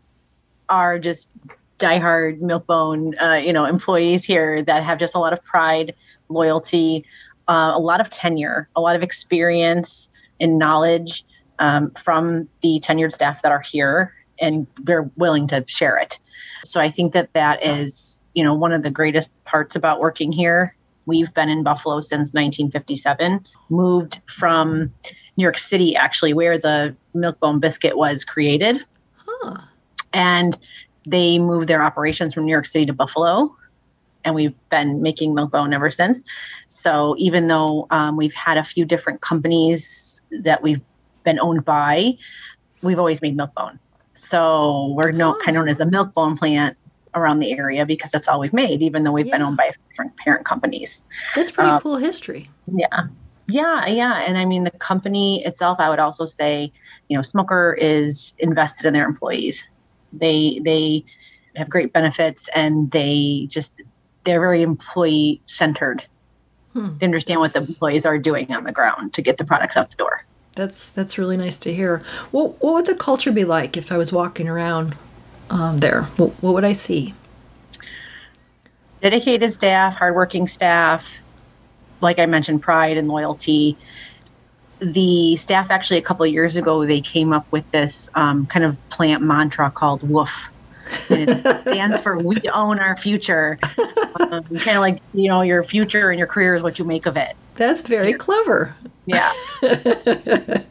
are 0.69 0.99
just 0.99 1.29
diehard 1.79 2.41
milkbone, 2.41 3.15
uh, 3.23 3.35
you 3.35 3.53
know, 3.53 3.65
employees 3.65 4.25
here 4.25 4.63
that 4.63 4.83
have 4.83 4.99
just 4.99 5.15
a 5.15 5.19
lot 5.19 5.33
of 5.33 5.43
pride 5.45 5.95
loyalty, 6.33 7.05
uh, 7.49 7.73
a 7.75 7.79
lot 7.79 8.01
of 8.01 8.09
tenure, 8.11 8.69
a 8.77 8.81
lot 8.81 8.97
of 8.97 9.03
experience 9.03 10.09
and 10.41 10.59
knowledge 10.59 11.25
um, 11.59 11.91
from 11.93 12.49
the 12.63 12.81
tenured 12.81 13.13
staff 13.13 13.43
that 13.43 13.53
are 13.53 13.61
here, 13.61 14.15
and 14.41 14.67
they're 14.83 15.11
willing 15.17 15.47
to 15.49 15.65
share 15.67 15.97
it. 15.97 16.19
So 16.65 16.81
I 16.81 16.91
think 16.91 17.13
that 17.13 17.33
that 17.35 17.65
is, 17.65 18.21
you 18.35 18.43
know, 18.43 18.55
one 18.55 18.73
of 18.73 18.83
the 18.83 18.91
greatest 18.91 19.31
parts 19.45 19.77
about 19.77 20.01
working 20.01 20.33
here. 20.33 20.77
We've 21.07 21.33
been 21.35 21.49
in 21.49 21.63
Buffalo 21.63 22.01
since 22.01 22.33
1957, 22.33 23.45
moved 23.69 24.21
from 24.27 24.93
New 25.37 25.43
York 25.43 25.59
City, 25.59 25.97
actually, 25.97 26.33
where 26.33 26.59
the 26.59 26.95
Milkbone 27.15 27.61
biscuit 27.61 27.97
was 27.97 28.25
created. 28.25 28.85
Huh. 29.17 29.57
And 30.13 30.59
they 31.07 31.39
moved 31.39 31.69
their 31.69 31.83
operations 31.83 32.35
from 32.35 32.45
New 32.47 32.53
York 32.53 32.67
City 32.67 32.87
to 32.87 32.93
Buffalo 32.93 33.57
and 34.25 34.35
we've 34.35 34.55
been 34.71 35.03
making 35.03 35.35
Milkbone 35.35 35.75
ever 35.75 35.91
since. 35.91 36.25
So 36.67 37.15
even 37.19 37.49
though 37.49 37.87
um, 37.91 38.17
we've 38.17 38.33
had 38.33 38.57
a 38.57 38.65
few 38.65 38.85
different 38.85 39.21
companies 39.21 40.21
that 40.31 40.63
we've 40.63 40.81
been 41.25 41.39
owned 41.41 41.65
by, 41.65 42.15
we've 42.83 42.99
always 42.99 43.23
made 43.23 43.37
Milkbone. 43.37 43.79
So 44.15 44.93
we're 44.97 45.13
no, 45.13 45.35
kind 45.35 45.57
of 45.57 45.63
known 45.63 45.69
as 45.69 45.79
the 45.79 45.85
Milkbone 45.85 46.39
plant 46.39 46.77
around 47.15 47.41
the 47.41 47.53
area 47.53 47.85
because 47.85 48.11
that's 48.11 48.29
all 48.29 48.41
we've 48.41 48.53
made, 48.53 48.83
even 48.83 49.05
though 49.05 49.13
we've 49.13 49.27
yeah. 49.27 49.37
been 49.37 49.43
owned 49.43 49.57
by 49.57 49.73
different 49.89 50.17
parent 50.17 50.45
companies. 50.45 51.03
That's 51.35 51.51
pretty 51.51 51.71
um, 51.71 51.81
cool 51.81 51.97
history. 51.97 52.51
Yeah. 52.67 53.07
Yeah, 53.49 53.87
yeah. 53.87 54.23
And 54.23 54.39
I 54.39 54.45
mean, 54.45 54.65
the 54.65 54.71
company 54.71 55.45
itself, 55.45 55.81
I 55.81 55.91
would 55.91 55.99
also 55.99 56.27
say, 56.27 56.73
you 57.09 57.17
know, 57.17 57.23
Smucker 57.23 57.77
is 57.77 58.35
invested 58.39 58.87
in 58.87 58.95
their 58.95 59.05
employees. 59.05 59.65
They, 60.13 60.61
they, 60.65 61.05
have 61.57 61.69
great 61.69 61.93
benefits 61.93 62.49
and 62.55 62.91
they 62.93 63.47
just 63.51 63.73
they're 64.25 64.41
very 64.41 64.63
employee 64.63 65.41
centered. 65.45 66.05
Hmm. 66.73 66.97
They 66.99 67.07
understand 67.07 67.41
what 67.41 67.53
the 67.53 67.61
employees 67.61 68.07
are 68.07 68.19
doing 68.19 68.53
on 68.53 68.65
the 68.65 68.73
ground 68.73 69.13
to 69.15 69.23
get 69.23 69.39
the 69.39 69.45
products 69.45 69.77
out 69.77 69.91
the 69.91 69.97
door. 69.97 70.25
That's 70.55 70.91
that's 70.91 71.17
really 71.17 71.37
nice 71.37 71.59
to 71.61 71.75
hear. 71.75 72.03
What 72.31 72.63
what 72.63 72.75
would 72.75 72.87
the 72.87 72.95
culture 72.95 73.33
be 73.33 73.45
like 73.45 73.77
if 73.77 73.91
I 73.91 73.97
was 73.97 74.13
walking 74.13 74.49
around 74.49 74.97
um, 75.51 75.79
there? 75.79 76.05
What, 76.17 76.31
what 76.43 76.55
would 76.55 76.65
I 76.65 76.73
see? 76.73 77.15
Dedicated 79.01 79.53
staff, 79.53 79.97
hardworking 79.97 80.47
staff, 80.47 81.19
like 82.01 82.19
I 82.19 82.27
mentioned, 82.27 82.63
pride 82.63 82.97
and 82.97 83.09
loyalty. 83.09 83.77
The 84.81 85.37
staff 85.37 85.71
actually 85.71 85.99
a 85.99 86.03
couple 86.03 86.25
of 86.27 86.33
years 86.33 86.57
ago 86.57 86.85
they 86.85 87.01
came 87.01 87.33
up 87.33 87.51
with 87.51 87.71
this 87.71 88.11
um, 88.15 88.47
kind 88.47 88.65
of 88.65 88.77
plant 88.91 89.23
mantra 89.23 89.71
called 89.71 90.03
"Woof," 90.03 90.49
it 91.13 91.61
stands 91.63 92.01
for 92.01 92.19
we 92.19 92.41
own 92.53 92.79
our 92.79 92.97
future. 92.97 93.59
Um, 94.21 94.45
kind 94.45 94.77
of 94.77 94.81
like, 94.81 95.03
you 95.15 95.29
know, 95.29 95.43
your 95.43 95.63
future 95.63 96.11
and 96.11 96.19
your 96.19 96.29
career 96.29 96.55
is 96.55 96.63
what 96.63 96.79
you 96.79 96.85
make 96.85 97.07
of 97.07 97.17
it. 97.17 97.35
That's 97.57 97.83
very 97.83 98.13
clever. 98.13 98.75
Yeah. 99.07 99.31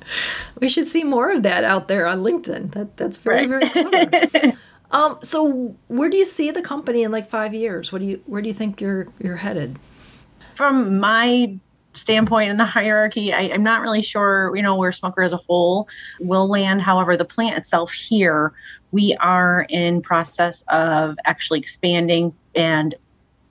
we 0.59 0.69
should 0.69 0.87
see 0.87 1.03
more 1.03 1.31
of 1.31 1.43
that 1.43 1.63
out 1.63 1.87
there 1.87 2.07
on 2.07 2.21
LinkedIn. 2.21 2.71
That 2.71 2.97
that's 2.97 3.17
very, 3.17 3.47
right. 3.47 3.71
very 3.71 4.27
clever. 4.27 4.57
um, 4.91 5.19
so 5.21 5.75
where 5.87 6.09
do 6.09 6.17
you 6.17 6.25
see 6.25 6.51
the 6.51 6.61
company 6.61 7.03
in 7.03 7.11
like 7.11 7.29
five 7.29 7.53
years? 7.53 7.91
What 7.91 7.99
do 7.99 8.07
you 8.07 8.21
where 8.25 8.41
do 8.41 8.47
you 8.47 8.53
think 8.53 8.81
you're 8.81 9.07
you're 9.19 9.37
headed? 9.37 9.77
From 10.55 10.99
my 10.99 11.55
standpoint 11.93 12.51
in 12.51 12.57
the 12.57 12.65
hierarchy, 12.65 13.33
I, 13.33 13.41
am 13.41 13.63
not 13.63 13.81
really 13.81 14.01
sure, 14.01 14.55
you 14.55 14.61
know, 14.61 14.75
where 14.75 14.91
Smucker 14.91 15.25
as 15.25 15.33
a 15.33 15.37
whole 15.37 15.87
will 16.19 16.47
land. 16.49 16.81
However, 16.81 17.17
the 17.17 17.25
plant 17.25 17.57
itself 17.57 17.91
here 17.91 18.53
we 18.91 19.15
are 19.19 19.65
in 19.69 20.01
process 20.01 20.63
of 20.69 21.17
actually 21.25 21.59
expanding 21.59 22.33
and 22.55 22.95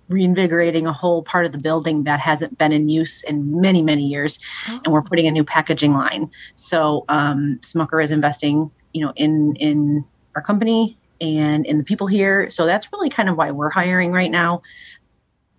reinvigorating 0.09 0.87
a 0.87 0.93
whole 0.93 1.23
part 1.23 1.47
of 1.47 1.53
the 1.53 1.59
building 1.59 2.03
that 2.05 2.19
hasn't 2.19 2.59
been 2.59 2.73
in 2.73 2.89
use 2.89 3.23
in 3.23 3.61
many 3.61 3.81
many 3.83 4.07
years. 4.07 4.39
Oh. 4.69 4.81
and 4.85 4.93
we're 4.93 5.03
putting 5.03 5.27
a 5.27 5.31
new 5.31 5.45
packaging 5.45 5.95
line. 5.95 6.31
So 6.55 7.05
um, 7.09 7.59
smucker 7.63 8.03
is 8.03 8.11
investing 8.11 8.71
you 8.93 9.05
know 9.05 9.13
in 9.17 9.55
in 9.57 10.05
our 10.35 10.43
company 10.43 10.99
and 11.21 11.67
in 11.67 11.79
the 11.79 11.85
people 11.85 12.07
here. 12.07 12.51
So 12.51 12.67
that's 12.67 12.89
really 12.93 13.11
kind 13.11 13.29
of 13.29 13.37
why 13.37 13.51
we're 13.51 13.71
hiring 13.71 14.13
right 14.13 14.31
now. 14.31 14.63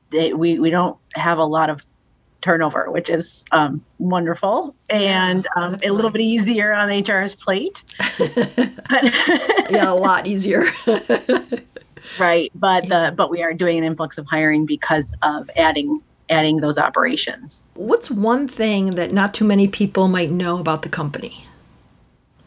They, 0.10 0.34
we 0.34 0.60
we 0.60 0.70
don't 0.70 0.98
have 1.16 1.38
a 1.38 1.46
lot 1.46 1.70
of 1.70 1.86
turnover, 2.42 2.90
which 2.90 3.10
is 3.10 3.46
um, 3.52 3.84
wonderful 4.00 4.76
and 4.90 5.48
um, 5.56 5.76
a 5.86 5.92
little 5.92 6.10
nice. 6.10 6.14
bit 6.14 6.22
easier 6.22 6.74
on 6.74 6.90
HR's 6.90 7.36
plate. 7.36 7.84
yeah, 9.70 9.92
a 9.92 9.94
lot 9.94 10.28
easier. 10.28 10.66
right, 12.20 12.52
but 12.56 12.88
the 12.90 13.14
but 13.16 13.30
we 13.30 13.42
are 13.44 13.54
doing 13.54 13.78
an 13.78 13.84
influx 13.84 14.18
of 14.18 14.26
hiring 14.28 14.66
because 14.66 15.16
of 15.22 15.50
adding 15.56 16.02
adding 16.30 16.58
those 16.58 16.78
operations. 16.78 17.66
What's 17.74 18.10
one 18.10 18.48
thing 18.48 18.92
that 18.92 19.12
not 19.12 19.34
too 19.34 19.46
many 19.46 19.68
people 19.68 20.08
might 20.08 20.32
know 20.32 20.60
about 20.60 20.82
the 20.82 20.90
company? 20.90 21.46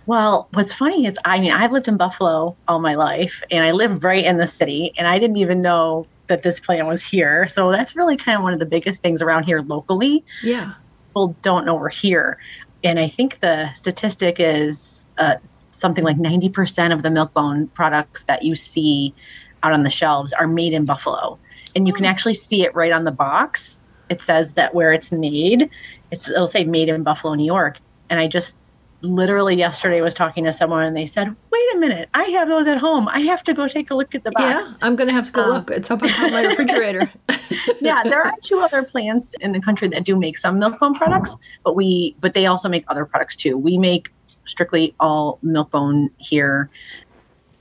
Well, 0.07 0.49
what's 0.53 0.75
funny 0.75 1.07
is, 1.07 1.17
I 1.25 1.39
mean, 1.39 1.53
I've 1.53 1.73
lived 1.73 1.89
in 1.89 1.97
Buffalo 1.97 2.57
all 2.69 2.79
my 2.79 2.95
life 2.95 3.43
and 3.51 3.65
I 3.65 3.73
live 3.73 4.05
right 4.05 4.25
in 4.25 4.37
the 4.37 4.47
city, 4.47 4.93
and 4.99 5.07
I 5.07 5.19
didn't 5.19 5.37
even 5.37 5.61
know 5.61 6.07
that 6.27 6.43
this 6.43 6.61
plant 6.61 6.87
was 6.87 7.03
here. 7.03 7.49
So 7.49 7.71
that's 7.71 7.97
really 7.97 8.17
kind 8.17 8.37
of 8.37 8.43
one 8.43 8.53
of 8.53 8.59
the 8.59 8.67
biggest 8.67 9.03
things 9.03 9.23
around 9.23 9.45
here 9.45 9.61
locally. 9.63 10.25
Yeah. 10.43 10.75
People 11.09 11.37
don't 11.43 11.65
know 11.67 11.75
we're 11.75 11.89
here. 11.89 12.39
And 12.83 12.99
I 12.99 13.09
think 13.09 13.41
the 13.41 13.73
statistic 13.73 14.37
is 14.39 15.11
uh, 15.19 15.37
something 15.71 16.05
like 16.05 16.17
90% 16.17 16.93
of 16.93 17.03
the 17.03 17.11
Milk-Bone 17.11 17.69
products 17.69 18.25
that 18.25 18.43
you 18.43 18.55
see 18.55 19.15
out 19.63 19.73
on 19.73 19.83
the 19.83 19.91
shelves 19.91 20.33
are 20.33 20.47
made 20.47 20.73
in 20.73 20.85
Buffalo. 20.85 21.39
And 21.75 21.87
you 21.87 21.93
can 21.93 22.05
hmm. 22.05 22.11
actually 22.11 22.35
see 22.35 22.63
it 22.63 22.75
right 22.75 22.93
on 22.93 23.05
the 23.05 23.11
box. 23.11 23.81
It 24.11 24.21
says 24.21 24.53
that 24.53 24.75
where 24.75 24.93
it's 24.93 25.11
made, 25.11 25.71
it's 26.11 26.29
it'll 26.29 26.47
say 26.47 26.65
made 26.65 26.89
in 26.89 27.03
Buffalo, 27.03 27.35
New 27.35 27.47
York. 27.47 27.79
And 28.11 28.21
I 28.21 28.27
just 28.27 28.57
literally 29.03 29.55
yesterday 29.55 30.01
was 30.01 30.15
talking 30.15 30.45
to 30.45 30.53
someone 30.53 30.85
and 30.85 30.97
they 30.97 31.07
said, 31.07 31.29
"Wait 31.51 31.75
a 31.75 31.79
minute, 31.79 32.09
I 32.15 32.25
have 32.25 32.49
those 32.49 32.67
at 32.67 32.79
home. 32.79 33.09
I 33.09 33.21
have 33.21 33.43
to 33.45 33.55
go 33.55 33.69
take 33.69 33.91
a 33.91 33.95
look 33.95 34.15
at 34.15 34.25
the 34.25 34.31
box." 34.33 34.71
Yeah, 34.71 34.77
I'm 34.83 34.97
going 34.97 35.09
to 35.09 35.15
have 35.15 35.27
to 35.27 35.33
go 35.33 35.43
um, 35.43 35.51
look. 35.51 35.71
It's 35.71 35.91
up 35.91 36.03
on 36.03 36.09
top 36.09 36.27
of 36.27 36.33
my 36.33 36.47
refrigerator. 36.47 37.11
yeah, 37.81 38.03
there 38.03 38.23
are 38.23 38.33
two 38.43 38.61
other 38.61 38.83
plants 38.83 39.35
in 39.41 39.53
the 39.53 39.61
country 39.61 39.89
that 39.89 40.05
do 40.05 40.17
make 40.17 40.39
some 40.39 40.59
Milk-Bone 40.59 40.95
products, 40.95 41.37
but 41.65 41.77
we 41.77 42.17
but 42.21 42.33
they 42.33 42.47
also 42.47 42.69
make 42.69 42.85
other 42.89 43.05
products 43.05 43.37
too. 43.37 43.57
We 43.57 43.79
make 43.79 44.11
strictly 44.47 44.95
all 45.01 45.39
Milk-Bone 45.43 46.11
here 46.19 46.71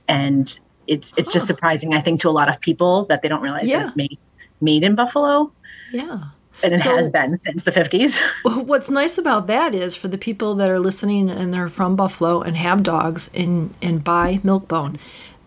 and 0.08 0.58
it's 0.86 1.14
it's 1.16 1.28
huh. 1.28 1.32
just 1.32 1.46
surprising 1.46 1.94
I 1.94 2.00
think 2.00 2.20
to 2.20 2.28
a 2.28 2.30
lot 2.30 2.48
of 2.48 2.60
people 2.60 3.06
that 3.06 3.22
they 3.22 3.28
don't 3.28 3.40
realize 3.40 3.68
yeah. 3.68 3.78
that 3.78 3.86
it's 3.86 3.96
made 3.96 4.18
made 4.60 4.84
in 4.84 4.94
Buffalo. 4.94 5.52
Yeah 5.92 6.24
and 6.62 6.74
it 6.74 6.80
so, 6.80 6.96
has 6.96 7.10
been 7.10 7.36
since 7.36 7.62
the 7.62 7.70
50s. 7.70 8.18
What's 8.66 8.90
nice 8.90 9.18
about 9.18 9.46
that 9.48 9.74
is 9.74 9.96
for 9.96 10.08
the 10.08 10.18
people 10.18 10.54
that 10.56 10.70
are 10.70 10.78
listening 10.78 11.30
and 11.30 11.52
they're 11.52 11.68
from 11.68 11.96
Buffalo 11.96 12.40
and 12.40 12.56
have 12.56 12.82
dogs 12.82 13.30
and, 13.34 13.74
and 13.82 14.02
buy 14.02 14.40
Milk-Bone, 14.42 14.98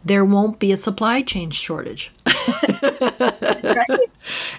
there 0.07 0.23
won't 0.23 0.59
be 0.59 0.71
a 0.71 0.77
supply 0.77 1.21
chain 1.21 1.51
shortage. 1.51 2.11
right. 3.63 3.99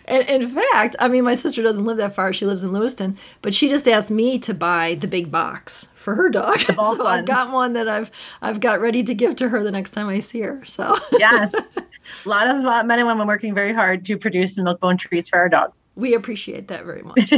And 0.06 0.28
in 0.28 0.48
fact, 0.48 0.96
I 0.98 1.08
mean, 1.08 1.24
my 1.24 1.34
sister 1.34 1.62
doesn't 1.62 1.84
live 1.84 1.96
that 1.98 2.14
far. 2.14 2.32
She 2.32 2.46
lives 2.46 2.64
in 2.64 2.72
Lewiston, 2.72 3.18
but 3.42 3.54
she 3.54 3.68
just 3.68 3.88
asked 3.88 4.10
me 4.10 4.38
to 4.40 4.54
buy 4.54 4.94
the 4.94 5.06
big 5.06 5.30
box 5.30 5.88
for 5.94 6.14
her 6.14 6.28
dog. 6.28 6.58
so 6.60 6.74
ones. 6.74 7.00
I've 7.00 7.24
got 7.26 7.52
one 7.52 7.74
that 7.74 7.88
I've 7.88 8.10
I've 8.40 8.60
got 8.60 8.80
ready 8.80 9.02
to 9.02 9.14
give 9.14 9.36
to 9.36 9.48
her 9.50 9.62
the 9.62 9.70
next 9.70 9.90
time 9.90 10.08
I 10.08 10.20
see 10.20 10.40
her. 10.40 10.64
So 10.64 10.96
yes, 11.18 11.54
a 12.24 12.28
lot 12.28 12.48
of 12.48 12.64
uh, 12.64 12.82
men 12.84 12.98
and 12.98 13.08
women 13.08 13.26
working 13.26 13.54
very 13.54 13.72
hard 13.72 14.04
to 14.06 14.16
produce 14.16 14.56
Milk-Bone 14.58 14.96
treats 14.96 15.28
for 15.28 15.38
our 15.38 15.48
dogs. 15.48 15.82
We 15.94 16.14
appreciate 16.14 16.68
that 16.68 16.84
very 16.84 17.02
much. 17.02 17.32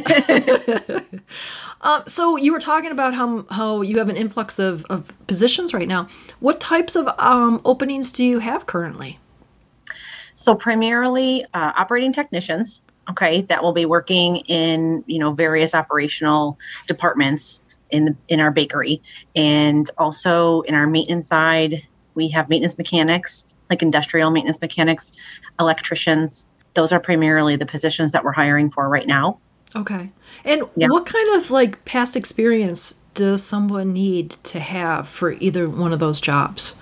um, 1.80 2.02
so 2.06 2.36
you 2.36 2.52
were 2.52 2.60
talking 2.60 2.90
about 2.90 3.14
how 3.14 3.46
how 3.50 3.82
you 3.82 3.98
have 3.98 4.08
an 4.08 4.16
influx 4.16 4.58
of, 4.58 4.84
of 4.86 5.12
positions 5.26 5.72
right 5.74 5.88
now. 5.88 6.08
What 6.40 6.60
types 6.60 6.96
of 6.96 7.08
um, 7.18 7.60
openings 7.64 8.12
do 8.12 8.24
you 8.24 8.38
have 8.38 8.66
currently? 8.66 9.18
So 10.34 10.54
primarily 10.54 11.44
uh, 11.52 11.72
operating 11.76 12.12
technicians, 12.12 12.80
okay, 13.10 13.42
that 13.42 13.62
will 13.62 13.72
be 13.72 13.84
working 13.84 14.36
in 14.48 15.04
you 15.06 15.18
know 15.18 15.32
various 15.32 15.74
operational 15.74 16.58
departments 16.86 17.60
in 17.90 18.04
the, 18.06 18.16
in 18.28 18.40
our 18.40 18.50
bakery, 18.50 19.02
and 19.36 19.90
also 19.98 20.62
in 20.62 20.74
our 20.74 20.86
maintenance 20.86 21.26
side, 21.26 21.82
we 22.14 22.28
have 22.28 22.48
maintenance 22.48 22.78
mechanics, 22.78 23.44
like 23.70 23.82
industrial 23.82 24.30
maintenance 24.30 24.60
mechanics, 24.60 25.12
electricians. 25.58 26.46
Those 26.74 26.92
are 26.92 27.00
primarily 27.00 27.56
the 27.56 27.66
positions 27.66 28.12
that 28.12 28.24
we're 28.24 28.32
hiring 28.32 28.70
for 28.70 28.88
right 28.88 29.06
now. 29.06 29.38
Okay, 29.74 30.10
and 30.44 30.64
yeah. 30.76 30.88
what 30.88 31.06
kind 31.06 31.36
of 31.36 31.50
like 31.50 31.84
past 31.84 32.16
experience 32.16 32.96
does 33.14 33.44
someone 33.44 33.92
need 33.92 34.30
to 34.30 34.58
have 34.60 35.08
for 35.08 35.32
either 35.34 35.68
one 35.68 35.92
of 35.92 35.98
those 36.00 36.20
jobs? 36.20 36.74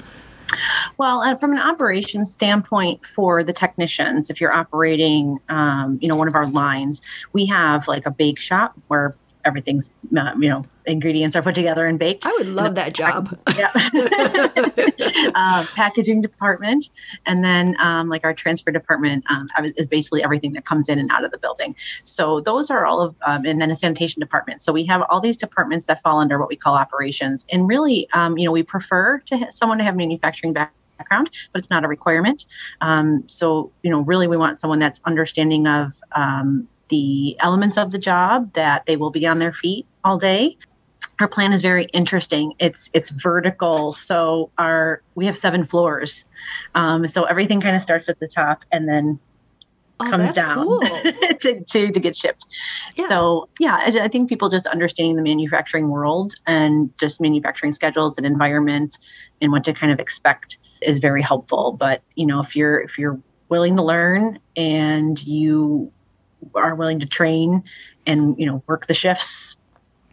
Well, 0.96 1.20
uh, 1.20 1.36
from 1.36 1.52
an 1.52 1.58
operations 1.58 2.32
standpoint 2.32 3.04
for 3.04 3.44
the 3.44 3.52
technicians, 3.52 4.30
if 4.30 4.40
you're 4.40 4.52
operating, 4.52 5.38
um, 5.48 5.98
you 6.00 6.08
know, 6.08 6.16
one 6.16 6.28
of 6.28 6.34
our 6.34 6.46
lines, 6.46 7.02
we 7.32 7.44
have 7.46 7.86
like 7.86 8.06
a 8.06 8.10
bake 8.10 8.38
shop 8.38 8.74
where 8.88 9.14
everything's 9.48 9.90
uh, 10.16 10.32
you 10.38 10.50
know 10.50 10.62
ingredients 10.86 11.34
are 11.34 11.42
put 11.42 11.54
together 11.54 11.86
and 11.86 11.98
baked. 11.98 12.26
I 12.26 12.32
would 12.38 12.48
love 12.48 12.74
that 12.76 12.94
job. 12.94 13.36
Yeah. 13.56 13.70
uh, 15.34 15.66
packaging 15.74 16.20
department, 16.20 16.90
and 17.26 17.42
then 17.42 17.76
um, 17.80 18.08
like 18.08 18.24
our 18.24 18.34
transfer 18.34 18.70
department 18.70 19.24
um, 19.30 19.48
is 19.76 19.88
basically 19.88 20.22
everything 20.22 20.52
that 20.52 20.64
comes 20.64 20.88
in 20.88 20.98
and 20.98 21.10
out 21.10 21.24
of 21.24 21.32
the 21.32 21.38
building. 21.38 21.74
So 22.02 22.40
those 22.40 22.70
are 22.70 22.86
all 22.86 23.00
of, 23.00 23.16
um, 23.26 23.44
and 23.44 23.60
then 23.60 23.70
a 23.70 23.76
sanitation 23.76 24.20
department. 24.20 24.62
So 24.62 24.72
we 24.72 24.84
have 24.86 25.02
all 25.08 25.20
these 25.20 25.36
departments 25.36 25.86
that 25.86 26.00
fall 26.02 26.20
under 26.20 26.38
what 26.38 26.48
we 26.48 26.56
call 26.56 26.74
operations, 26.74 27.46
and 27.50 27.66
really, 27.66 28.08
um, 28.12 28.38
you 28.38 28.46
know, 28.46 28.52
we 28.52 28.62
prefer 28.62 29.18
to 29.26 29.38
ha- 29.38 29.50
someone 29.50 29.78
to 29.78 29.84
have 29.84 29.96
manufacturing 29.96 30.52
background 30.52 30.74
background, 30.98 31.30
but 31.52 31.60
it's 31.60 31.70
not 31.70 31.84
a 31.84 31.88
requirement. 31.88 32.44
Um, 32.80 33.24
so, 33.28 33.72
you 33.82 33.90
know, 33.90 34.00
really 34.00 34.26
we 34.26 34.36
want 34.36 34.58
someone 34.58 34.78
that's 34.78 35.00
understanding 35.04 35.66
of 35.66 35.92
um, 36.14 36.68
the 36.88 37.36
elements 37.40 37.76
of 37.76 37.90
the 37.90 37.98
job 37.98 38.52
that 38.54 38.86
they 38.86 38.96
will 38.96 39.10
be 39.10 39.26
on 39.26 39.38
their 39.38 39.52
feet 39.52 39.86
all 40.04 40.18
day. 40.18 40.56
Our 41.20 41.28
plan 41.28 41.52
is 41.52 41.62
very 41.62 41.86
interesting. 41.86 42.54
It's 42.58 42.90
it's 42.92 43.10
vertical. 43.10 43.92
So 43.92 44.50
our 44.58 45.02
we 45.14 45.26
have 45.26 45.36
seven 45.36 45.64
floors. 45.64 46.24
Um, 46.74 47.06
so 47.06 47.24
everything 47.24 47.60
kind 47.60 47.76
of 47.76 47.82
starts 47.82 48.08
at 48.08 48.20
the 48.20 48.28
top 48.28 48.64
and 48.70 48.88
then 48.88 49.18
oh, 49.98 50.10
comes 50.10 50.32
down 50.32 50.64
cool. 50.64 50.80
to, 51.40 51.64
to, 51.64 51.90
to 51.90 52.00
get 52.00 52.16
shipped. 52.16 52.46
Yeah. 52.96 53.08
so 53.08 53.48
yeah 53.58 53.76
I, 53.80 54.04
I 54.04 54.08
think 54.08 54.28
people 54.28 54.48
just 54.48 54.66
understanding 54.66 55.16
the 55.16 55.22
manufacturing 55.22 55.88
world 55.88 56.34
and 56.46 56.96
just 56.98 57.20
manufacturing 57.20 57.72
schedules 57.72 58.16
and 58.16 58.24
environment 58.24 58.96
and 59.40 59.50
what 59.50 59.64
to 59.64 59.72
kind 59.72 59.92
of 59.92 59.98
expect 59.98 60.58
is 60.82 61.00
very 61.00 61.22
helpful. 61.22 61.72
But 61.72 62.02
you 62.14 62.26
know 62.26 62.38
if 62.40 62.54
you're 62.54 62.80
if 62.80 62.96
you're 62.96 63.20
willing 63.48 63.76
to 63.76 63.82
learn 63.82 64.38
and 64.56 65.24
you 65.26 65.92
are 66.54 66.74
willing 66.74 67.00
to 67.00 67.06
train 67.06 67.62
and 68.06 68.38
you 68.38 68.46
know 68.46 68.62
work 68.66 68.86
the 68.86 68.94
shifts 68.94 69.56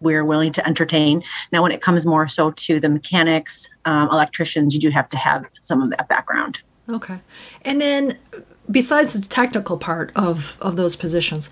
we're 0.02 0.26
willing 0.26 0.52
to 0.52 0.68
entertain. 0.68 1.24
Now 1.52 1.64
when 1.64 1.72
it 1.72 1.82
comes 1.82 2.06
more 2.06 2.28
so 2.28 2.52
to 2.52 2.80
the 2.80 2.90
mechanics 2.90 3.70
um, 3.86 4.10
electricians 4.12 4.74
you 4.74 4.80
do 4.80 4.90
have 4.90 5.10
to 5.10 5.18
have 5.18 5.48
some 5.62 5.82
of 5.82 5.90
that 5.90 6.08
background. 6.08 6.62
Okay. 6.90 7.20
And 7.64 7.82
then 7.82 8.18
besides 8.70 9.14
the 9.14 9.28
technical 9.28 9.78
part 9.78 10.12
of 10.16 10.58
of 10.62 10.76
those 10.76 10.96
positions 10.96 11.50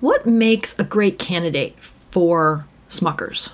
what 0.00 0.26
makes 0.26 0.78
a 0.78 0.84
great 0.84 1.18
candidate 1.18 1.74
for 1.80 2.66
smuckers? 2.90 3.50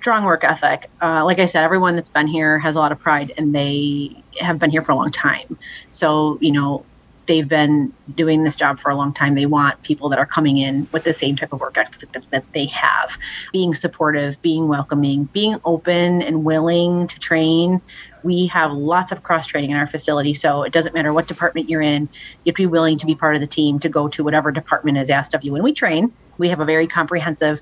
Strong 0.00 0.24
work 0.24 0.42
ethic. 0.42 0.90
Uh, 1.00 1.24
like 1.24 1.38
i 1.38 1.46
said 1.46 1.62
everyone 1.62 1.94
that's 1.94 2.08
been 2.08 2.26
here 2.26 2.58
has 2.58 2.74
a 2.74 2.80
lot 2.80 2.90
of 2.90 2.98
pride 2.98 3.32
and 3.38 3.54
they 3.54 4.16
have 4.40 4.58
been 4.58 4.70
here 4.70 4.82
for 4.82 4.92
a 4.92 4.96
long 4.96 5.12
time. 5.12 5.56
So 5.90 6.38
you 6.40 6.50
know 6.50 6.84
they've 7.26 7.48
been 7.48 7.92
doing 8.14 8.44
this 8.44 8.56
job 8.56 8.80
for 8.80 8.90
a 8.90 8.96
long 8.96 9.12
time. 9.12 9.34
They 9.34 9.46
want 9.46 9.82
people 9.82 10.08
that 10.08 10.18
are 10.18 10.26
coming 10.26 10.56
in 10.56 10.88
with 10.92 11.04
the 11.04 11.14
same 11.14 11.36
type 11.36 11.52
of 11.52 11.60
work 11.60 11.78
ethic 11.78 12.12
that, 12.12 12.30
that 12.30 12.52
they 12.52 12.66
have, 12.66 13.18
being 13.52 13.74
supportive, 13.74 14.40
being 14.42 14.68
welcoming, 14.68 15.24
being 15.24 15.58
open 15.64 16.22
and 16.22 16.44
willing 16.44 17.06
to 17.06 17.18
train. 17.18 17.80
We 18.22 18.46
have 18.48 18.72
lots 18.72 19.12
of 19.12 19.22
cross 19.22 19.46
training 19.46 19.70
in 19.70 19.76
our 19.76 19.86
facility, 19.86 20.34
so 20.34 20.62
it 20.62 20.72
doesn't 20.72 20.94
matter 20.94 21.12
what 21.12 21.26
department 21.26 21.68
you're 21.68 21.82
in. 21.82 22.02
You 22.44 22.50
have 22.50 22.56
to 22.56 22.62
be 22.62 22.66
willing 22.66 22.98
to 22.98 23.06
be 23.06 23.14
part 23.14 23.34
of 23.34 23.40
the 23.40 23.46
team 23.46 23.78
to 23.80 23.88
go 23.88 24.08
to 24.08 24.24
whatever 24.24 24.52
department 24.52 24.98
is 24.98 25.10
asked 25.10 25.34
of 25.34 25.44
you. 25.44 25.52
When 25.52 25.62
we 25.62 25.72
train, 25.72 26.12
we 26.38 26.48
have 26.48 26.60
a 26.60 26.64
very 26.64 26.86
comprehensive 26.86 27.60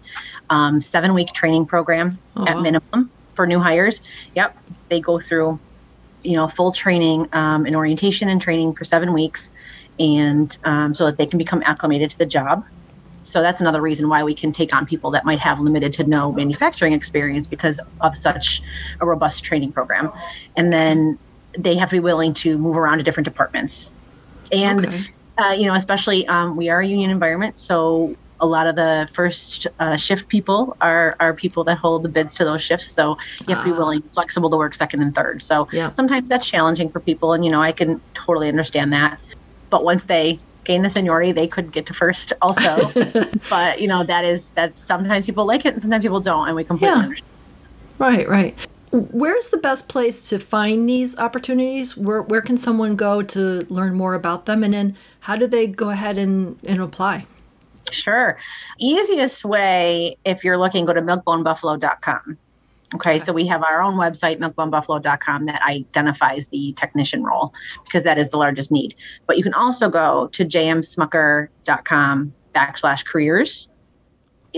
um, 0.49 0.81
seven 0.81 1.15
week 1.15 1.33
training 1.33 1.67
program 1.67 2.19
uh-huh. 2.37 2.47
at 2.49 2.61
minimum 2.61 3.11
for 3.35 3.47
new 3.47 3.61
hires. 3.61 4.03
Yep, 4.35 4.57
they 4.89 5.01
go 5.01 5.19
through 5.19 5.59
you 6.23 6.37
know 6.37 6.49
full 6.49 6.73
training 6.73 7.29
um, 7.33 7.67
and 7.67 7.75
orientation 7.77 8.29
and 8.29 8.41
training 8.41 8.75
for 8.75 8.85
seven 8.85 9.13
weeks 9.13 9.51
and 9.99 10.59
um, 10.65 10.95
so 10.95 11.07
that 11.07 11.19
they 11.19 11.27
can 11.27 11.39
become 11.39 11.63
acclimated 11.65 12.11
to 12.11 12.19
the 12.19 12.27
job. 12.27 12.65
So 13.23 13.43
that's 13.43 13.61
another 13.61 13.83
reason 13.83 14.09
why 14.09 14.25
we 14.25 14.35
can 14.35 14.51
take 14.51 14.75
on 14.75 14.87
people 14.87 15.11
that 15.11 15.25
might 15.27 15.39
have 15.41 15.61
limited 15.61 15.93
to 15.95 16.05
no 16.05 16.33
manufacturing 16.33 16.95
experience 16.95 17.47
because 17.47 17.79
of 18.01 18.17
such 18.17 18.63
a 19.01 19.07
robust 19.07 19.45
training 19.45 19.73
program. 19.73 20.11
And 20.57 20.73
then 20.73 21.19
they 21.57 21.77
have 21.77 21.91
to 21.91 21.97
be 21.97 22.01
willing 22.01 22.33
to 22.35 22.57
move 22.57 22.77
around 22.77 22.99
to 22.99 23.05
different 23.05 23.27
departments. 23.27 23.91
And 24.51 24.87
okay. 24.87 25.03
uh, 25.37 25.53
you 25.53 25.67
know, 25.67 25.75
especially 25.75 26.27
um, 26.29 26.57
we 26.57 26.71
are 26.71 26.81
a 26.81 26.87
union 26.87 27.11
environment, 27.11 27.59
so 27.59 28.17
a 28.41 28.47
lot 28.47 28.67
of 28.67 28.75
the 28.77 29.09
first 29.13 29.67
uh, 29.79 29.97
shift 29.97 30.29
people 30.29 30.77
are 30.81 31.17
are 31.21 31.35
people 31.35 31.63
that 31.65 31.79
hold 31.79 32.03
the 32.03 32.09
bids 32.09 32.33
to 32.35 32.45
those 32.45 32.63
shifts. 32.63 32.89
So 32.91 33.17
you 33.47 33.55
have 33.55 33.65
to 33.65 33.71
be 33.71 33.73
Ah. 33.73 33.79
willing, 33.79 34.03
flexible 34.15 34.51
to 34.51 34.57
work 34.57 34.75
second 34.75 35.03
and 35.03 35.15
third. 35.15 35.43
So 35.43 35.69
Yeah. 35.73 35.93
sometimes 35.93 36.29
that's 36.29 36.47
challenging 36.49 36.91
for 36.91 37.01
people, 37.01 37.33
and 37.33 37.45
you 37.45 37.51
know, 37.51 37.63
I 37.63 37.73
can 37.73 38.01
totally 38.15 38.49
understand 38.49 38.93
that. 38.93 39.19
But 39.71 39.85
once 39.85 40.05
they 40.05 40.41
gain 40.65 40.83
the 40.83 40.91
seniority, 40.91 41.33
they 41.33 41.47
could 41.49 41.73
get 41.73 41.87
to 41.87 41.95
first 41.95 42.33
also. 42.43 42.93
but 43.51 43.81
you 43.81 43.89
know, 43.89 44.05
that 44.05 44.25
is 44.25 44.51
that's 44.57 44.81
sometimes 44.81 45.27
people 45.27 45.47
like 45.47 45.65
it 45.67 45.73
and 45.75 45.83
sometimes 45.83 46.03
people 46.05 46.21
don't, 46.21 46.47
and 46.47 46.57
we 46.57 46.65
completely 46.65 46.97
Yeah. 46.97 47.03
understand. 47.05 47.27
Right, 47.99 48.29
right. 48.29 48.59
Where's 48.93 49.49
the 49.49 49.59
best 49.59 49.89
place 49.89 50.29
to 50.31 50.39
find 50.39 50.89
these 50.89 51.17
opportunities? 51.19 51.97
Where 51.97 52.23
where 52.23 52.41
can 52.41 52.57
someone 52.57 52.97
go 52.97 53.23
to 53.23 53.65
learn 53.69 53.95
more 53.95 54.15
about 54.15 54.47
them? 54.47 54.65
And 54.65 54.75
then 54.75 54.97
how 55.21 55.37
do 55.37 55.47
they 55.47 55.67
go 55.67 55.91
ahead 55.91 56.19
and, 56.19 56.59
and 56.65 56.81
apply? 56.81 57.27
Sure. 57.91 58.39
Easiest 58.79 59.45
way, 59.45 60.17
if 60.25 60.45
you're 60.45 60.59
looking, 60.59 60.85
go 60.85 60.93
to 60.93 61.03
milkbonebuffalo.com. 61.03 62.39
Okay, 62.93 63.21
so 63.21 63.33
we 63.33 63.47
have 63.47 63.63
our 63.63 63.81
own 63.83 63.95
website, 63.95 64.39
milkbonebuffalo.com, 64.39 65.47
that 65.47 65.63
identifies 65.63 66.49
the 66.49 66.73
technician 66.73 67.23
role 67.23 67.55
because 67.85 68.03
that 68.03 68.19
is 68.19 68.31
the 68.31 68.37
largest 68.37 68.73
need. 68.73 68.97
But 69.27 69.37
you 69.37 69.45
can 69.45 69.55
also 69.55 69.89
go 69.89 70.29
to 70.33 70.45
jmsmucker.com 70.45 72.35
backslash 72.55 73.05
careers. 73.05 73.69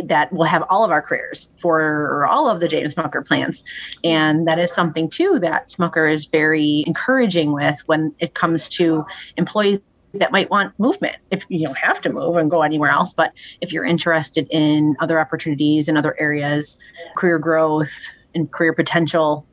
That 0.06 0.32
will 0.32 0.44
have 0.44 0.64
all 0.70 0.86
of 0.86 0.90
our 0.90 1.02
careers 1.02 1.50
for 1.58 2.26
all 2.26 2.48
of 2.48 2.60
the 2.60 2.68
J.M. 2.68 2.86
Smucker 2.86 3.26
plants. 3.26 3.62
And 4.02 4.48
that 4.48 4.58
is 4.58 4.72
something 4.72 5.10
too 5.10 5.38
that 5.40 5.68
Smucker 5.68 6.10
is 6.10 6.24
very 6.24 6.82
encouraging 6.86 7.52
with 7.52 7.78
when 7.84 8.14
it 8.18 8.32
comes 8.32 8.70
to 8.70 9.04
employees 9.36 9.80
that 10.14 10.32
might 10.32 10.50
want 10.50 10.78
movement 10.78 11.16
if 11.30 11.44
you 11.48 11.64
don't 11.64 11.78
have 11.78 12.00
to 12.00 12.10
move 12.10 12.36
and 12.36 12.50
go 12.50 12.62
anywhere 12.62 12.90
else 12.90 13.12
but 13.12 13.32
if 13.60 13.72
you're 13.72 13.84
interested 13.84 14.46
in 14.50 14.94
other 15.00 15.18
opportunities 15.18 15.88
in 15.88 15.96
other 15.96 16.14
areas 16.20 16.78
career 17.16 17.38
growth 17.38 18.08
and 18.34 18.50
career 18.52 18.72
potential 18.72 19.46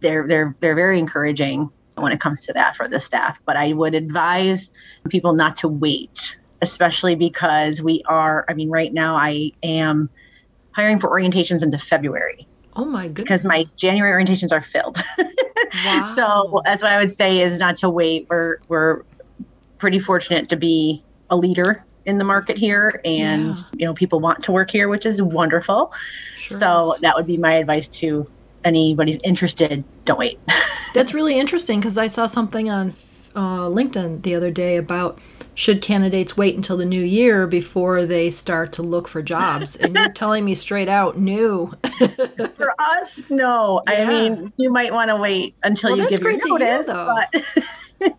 they're 0.00 0.26
they're 0.26 0.56
they're 0.60 0.74
very 0.74 0.98
encouraging 0.98 1.70
when 1.96 2.12
it 2.12 2.20
comes 2.20 2.44
to 2.46 2.52
that 2.52 2.76
for 2.76 2.88
the 2.88 3.00
staff 3.00 3.40
but 3.44 3.56
i 3.56 3.72
would 3.72 3.94
advise 3.94 4.70
people 5.08 5.32
not 5.32 5.56
to 5.56 5.68
wait 5.68 6.36
especially 6.62 7.14
because 7.14 7.82
we 7.82 8.02
are 8.06 8.44
i 8.48 8.54
mean 8.54 8.70
right 8.70 8.92
now 8.92 9.16
i 9.16 9.50
am 9.62 10.08
hiring 10.72 10.98
for 10.98 11.10
orientations 11.10 11.62
into 11.62 11.78
february 11.78 12.46
Oh 12.76 12.84
my 12.84 13.08
goodness. 13.08 13.16
because 13.16 13.44
my 13.44 13.64
january 13.76 14.24
orientations 14.24 14.52
are 14.52 14.60
filled 14.62 15.02
wow. 15.84 16.04
so 16.04 16.62
that's 16.64 16.82
what 16.82 16.92
I 16.92 16.98
would 16.98 17.10
say 17.10 17.40
is 17.40 17.58
not 17.58 17.76
to 17.78 17.90
wait. 17.90 18.26
We're 18.28 18.58
we're 18.68 19.02
pretty 19.78 19.98
fortunate 19.98 20.48
to 20.50 20.56
be 20.56 21.02
a 21.30 21.36
leader 21.36 21.84
in 22.04 22.18
the 22.18 22.24
market 22.24 22.56
here, 22.56 23.00
and 23.04 23.56
Yeah. 23.58 23.64
you 23.76 23.86
know 23.86 23.94
people 23.94 24.20
want 24.20 24.42
to 24.44 24.52
work 24.52 24.70
here, 24.70 24.88
which 24.88 25.04
is 25.06 25.20
wonderful. 25.20 25.92
Sure 26.36 26.58
so 26.58 26.94
is. 26.94 27.00
that 27.00 27.14
would 27.16 27.26
be 27.26 27.36
my 27.36 27.54
advice 27.54 27.88
to 27.88 28.26
anybody's 28.64 29.18
interested. 29.24 29.84
Don't 30.04 30.18
wait. 30.18 30.38
That's 30.94 31.12
really 31.14 31.38
interesting 31.38 31.80
because 31.80 31.98
I 31.98 32.06
saw 32.06 32.26
something 32.26 32.70
on 32.70 32.94
uh, 33.36 33.68
LinkedIn 33.68 34.22
the 34.22 34.34
other 34.34 34.50
day 34.50 34.76
about 34.76 35.18
should 35.54 35.82
candidates 35.82 36.36
wait 36.36 36.54
until 36.56 36.76
the 36.76 36.84
new 36.84 37.02
year 37.02 37.46
before 37.46 38.06
they 38.06 38.30
start 38.30 38.72
to 38.72 38.82
look 38.82 39.06
for 39.08 39.22
jobs? 39.22 39.76
And 39.76 39.94
you're 39.94 40.08
telling 40.14 40.44
me 40.44 40.54
straight 40.54 40.88
out, 40.88 41.18
no. 41.18 41.72
For 42.56 42.74
us, 42.78 43.22
no. 43.28 43.82
I 43.88 44.04
mean, 44.04 44.52
you 44.56 44.70
might 44.72 44.92
want 44.92 45.08
to 45.10 45.16
wait 45.16 45.56
until 45.64 45.90
Well, 45.90 45.98
you 45.98 46.08
give 46.08 46.20
your 46.22 46.32
great 46.32 46.42
to 46.42 46.48
hear, 46.48 46.58
notice, 46.58 46.86
but 46.86 47.64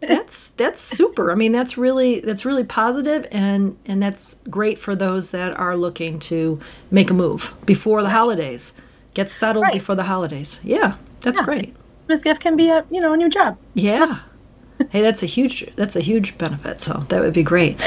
that's 0.01 0.49
that's 0.51 0.81
super. 0.81 1.31
I 1.31 1.35
mean, 1.35 1.51
that's 1.51 1.77
really 1.77 2.19
that's 2.19 2.45
really 2.45 2.63
positive 2.63 3.25
and 3.31 3.77
and 3.85 4.01
that's 4.03 4.35
great 4.49 4.77
for 4.79 4.95
those 4.95 5.31
that 5.31 5.57
are 5.57 5.75
looking 5.75 6.19
to 6.19 6.59
make 6.91 7.09
a 7.09 7.13
move 7.13 7.53
before 7.65 8.01
the 8.01 8.09
holidays. 8.09 8.73
Get 9.13 9.31
settled 9.31 9.63
Right. 9.63 9.73
before 9.73 9.95
the 9.95 10.03
holidays. 10.03 10.59
Yeah, 10.63 10.95
that's 11.21 11.39
Yeah. 11.39 11.45
great. 11.45 11.75
this 12.07 12.21
gift 12.21 12.41
can 12.41 12.55
be 12.55 12.69
a 12.69 12.85
you 12.91 12.99
know 12.99 13.13
a 13.13 13.17
new 13.17 13.29
job. 13.29 13.57
Yeah. 13.73 14.19
hey, 14.89 15.01
that's 15.01 15.23
a 15.23 15.27
huge 15.27 15.65
that's 15.75 15.95
a 15.95 16.01
huge 16.01 16.37
benefit. 16.37 16.81
So 16.81 17.05
that 17.09 17.21
would 17.21 17.33
be 17.33 17.43
great. 17.43 17.77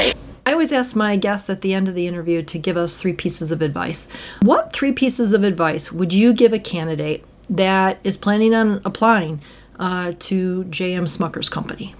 I 0.44 0.52
always 0.52 0.72
ask 0.72 0.96
my 0.96 1.16
guests 1.16 1.48
at 1.50 1.60
the 1.60 1.72
end 1.72 1.88
of 1.88 1.94
the 1.94 2.06
interview 2.06 2.42
to 2.42 2.58
give 2.58 2.76
us 2.76 3.00
three 3.00 3.12
pieces 3.12 3.50
of 3.52 3.62
advice. 3.62 4.08
What 4.40 4.72
three 4.72 4.92
pieces 4.92 5.32
of 5.32 5.44
advice 5.44 5.92
would 5.92 6.12
you 6.12 6.32
give 6.32 6.52
a 6.52 6.58
candidate 6.58 7.24
that 7.48 7.98
is 8.02 8.16
planning 8.16 8.54
on 8.54 8.80
applying 8.84 9.40
uh, 9.78 10.12
to 10.18 10.64
JM 10.64 11.04
Smucker's 11.04 11.48
company? 11.48 11.94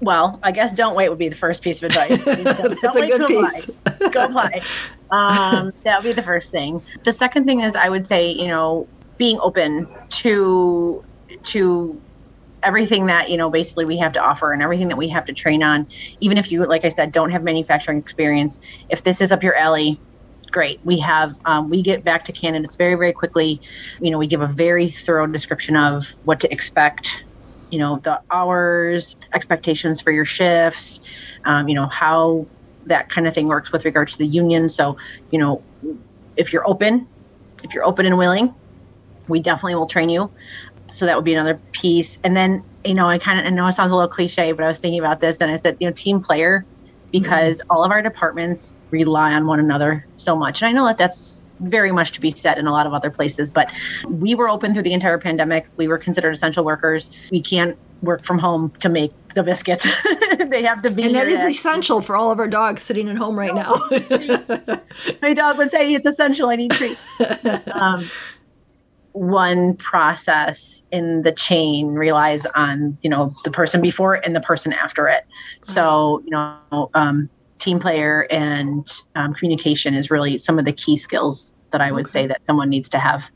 Well, 0.00 0.38
I 0.42 0.52
guess 0.52 0.72
don't 0.72 0.94
wait 0.94 1.08
would 1.08 1.18
be 1.18 1.28
the 1.28 1.34
first 1.34 1.62
piece 1.62 1.82
of 1.82 1.90
advice. 1.90 2.24
don't 2.24 2.80
That's 2.80 2.96
a 2.96 3.06
good 3.06 3.18
to 3.18 3.24
apply. 3.24 3.50
piece. 3.50 4.10
Go 4.12 4.24
apply. 4.24 4.60
Um, 5.10 5.72
that 5.82 6.02
would 6.02 6.08
be 6.08 6.12
the 6.12 6.22
first 6.22 6.52
thing. 6.52 6.82
The 7.04 7.12
second 7.12 7.46
thing 7.46 7.60
is 7.60 7.74
I 7.74 7.88
would 7.88 8.06
say, 8.06 8.30
you 8.30 8.46
know, 8.46 8.86
being 9.16 9.38
open 9.40 9.88
to 10.10 11.04
to 11.44 12.00
everything 12.62 13.06
that 13.06 13.30
you 13.30 13.36
know 13.36 13.50
basically 13.50 13.84
we 13.84 13.96
have 13.96 14.12
to 14.12 14.20
offer 14.20 14.52
and 14.52 14.62
everything 14.62 14.88
that 14.88 14.96
we 14.96 15.08
have 15.08 15.24
to 15.24 15.32
train 15.32 15.62
on 15.62 15.86
even 16.20 16.36
if 16.36 16.50
you 16.50 16.64
like 16.66 16.84
i 16.84 16.88
said 16.88 17.12
don't 17.12 17.30
have 17.30 17.44
manufacturing 17.44 17.98
experience 17.98 18.58
if 18.88 19.04
this 19.04 19.20
is 19.20 19.30
up 19.30 19.42
your 19.42 19.54
alley 19.54 20.00
great. 20.50 20.80
We 20.84 20.98
have 21.00 21.38
um, 21.44 21.70
we 21.70 21.82
get 21.82 22.04
back 22.04 22.24
to 22.26 22.32
candidates 22.32 22.76
very 22.76 22.94
very 22.94 23.12
quickly. 23.12 23.60
You 24.00 24.10
know 24.10 24.18
we 24.18 24.26
give 24.26 24.40
a 24.40 24.46
very 24.46 24.88
thorough 24.88 25.26
description 25.26 25.76
of 25.76 26.08
what 26.24 26.40
to 26.40 26.52
expect 26.52 27.24
you 27.70 27.78
know 27.78 27.98
the 27.98 28.20
hours 28.30 29.16
expectations 29.34 30.00
for 30.00 30.10
your 30.10 30.24
shifts 30.24 31.02
um, 31.44 31.68
you 31.68 31.74
know 31.74 31.86
how 31.86 32.46
that 32.86 33.10
kind 33.10 33.28
of 33.28 33.34
thing 33.34 33.46
works 33.46 33.70
with 33.72 33.84
regards 33.84 34.12
to 34.12 34.18
the 34.18 34.26
union. 34.26 34.68
So 34.68 34.96
you 35.30 35.38
know 35.38 35.62
if 36.36 36.52
you're 36.52 36.68
open 36.68 37.06
if 37.64 37.74
you're 37.74 37.84
open 37.84 38.06
and 38.06 38.16
willing 38.16 38.54
we 39.26 39.40
definitely 39.40 39.74
will 39.74 39.86
train 39.86 40.08
you. 40.08 40.30
So 40.90 41.04
that 41.04 41.16
would 41.16 41.24
be 41.24 41.34
another 41.34 41.60
piece. 41.72 42.18
And 42.24 42.34
then 42.34 42.64
you 42.84 42.94
know 42.94 43.06
i 43.06 43.18
kind 43.18 43.38
of 43.38 43.46
i 43.46 43.50
know 43.50 43.66
it 43.66 43.72
sounds 43.72 43.92
a 43.92 43.94
little 43.94 44.08
cliche 44.08 44.52
but 44.52 44.64
i 44.64 44.68
was 44.68 44.78
thinking 44.78 45.00
about 45.00 45.20
this 45.20 45.40
and 45.40 45.50
i 45.50 45.56
said 45.56 45.76
you 45.80 45.86
know 45.86 45.92
team 45.92 46.20
player 46.20 46.64
because 47.10 47.62
all 47.70 47.84
of 47.84 47.90
our 47.90 48.02
departments 48.02 48.74
rely 48.90 49.32
on 49.32 49.46
one 49.46 49.60
another 49.60 50.06
so 50.16 50.36
much 50.36 50.62
and 50.62 50.68
i 50.68 50.72
know 50.72 50.86
that 50.86 50.98
that's 50.98 51.42
very 51.60 51.90
much 51.90 52.12
to 52.12 52.20
be 52.20 52.30
said 52.30 52.56
in 52.56 52.66
a 52.66 52.72
lot 52.72 52.86
of 52.86 52.94
other 52.94 53.10
places 53.10 53.50
but 53.50 53.70
we 54.08 54.34
were 54.34 54.48
open 54.48 54.72
through 54.72 54.82
the 54.82 54.92
entire 54.92 55.18
pandemic 55.18 55.66
we 55.76 55.88
were 55.88 55.98
considered 55.98 56.32
essential 56.32 56.64
workers 56.64 57.10
we 57.30 57.40
can't 57.40 57.76
work 58.02 58.22
from 58.22 58.38
home 58.38 58.70
to 58.78 58.88
make 58.88 59.12
the 59.34 59.42
biscuits 59.42 59.86
they 60.46 60.62
have 60.62 60.82
to 60.82 60.90
be 60.90 61.04
And 61.04 61.14
that 61.14 61.28
is 61.28 61.44
essential 61.44 62.00
for 62.00 62.16
all 62.16 62.30
of 62.30 62.38
our 62.38 62.48
dogs 62.48 62.82
sitting 62.82 63.08
at 63.08 63.16
home 63.16 63.38
right 63.38 63.54
now. 63.54 63.74
my 65.22 65.34
dog 65.34 65.58
would 65.58 65.70
say 65.70 65.92
it's 65.94 66.06
essential. 66.06 66.48
I 66.48 66.56
need 66.56 66.70
treats. 66.70 67.00
um, 67.72 68.08
one 69.18 69.76
process 69.76 70.82
in 70.92 71.22
the 71.22 71.32
chain 71.32 71.88
relies 71.88 72.46
on 72.54 72.96
you 73.02 73.10
know 73.10 73.32
the 73.44 73.50
person 73.50 73.80
before 73.80 74.14
it 74.14 74.24
and 74.24 74.34
the 74.34 74.40
person 74.40 74.72
after 74.72 75.08
it. 75.08 75.24
So 75.62 76.22
you 76.24 76.30
know, 76.30 76.90
um, 76.94 77.28
team 77.58 77.80
player 77.80 78.26
and 78.30 78.86
um, 79.16 79.32
communication 79.32 79.94
is 79.94 80.10
really 80.10 80.38
some 80.38 80.58
of 80.58 80.64
the 80.64 80.72
key 80.72 80.96
skills 80.96 81.52
that 81.72 81.80
I 81.80 81.90
would 81.90 82.06
Okay. 82.06 82.22
say 82.22 82.26
that 82.28 82.44
someone 82.46 82.68
needs 82.68 82.88
to 82.90 82.98
have. 82.98 83.28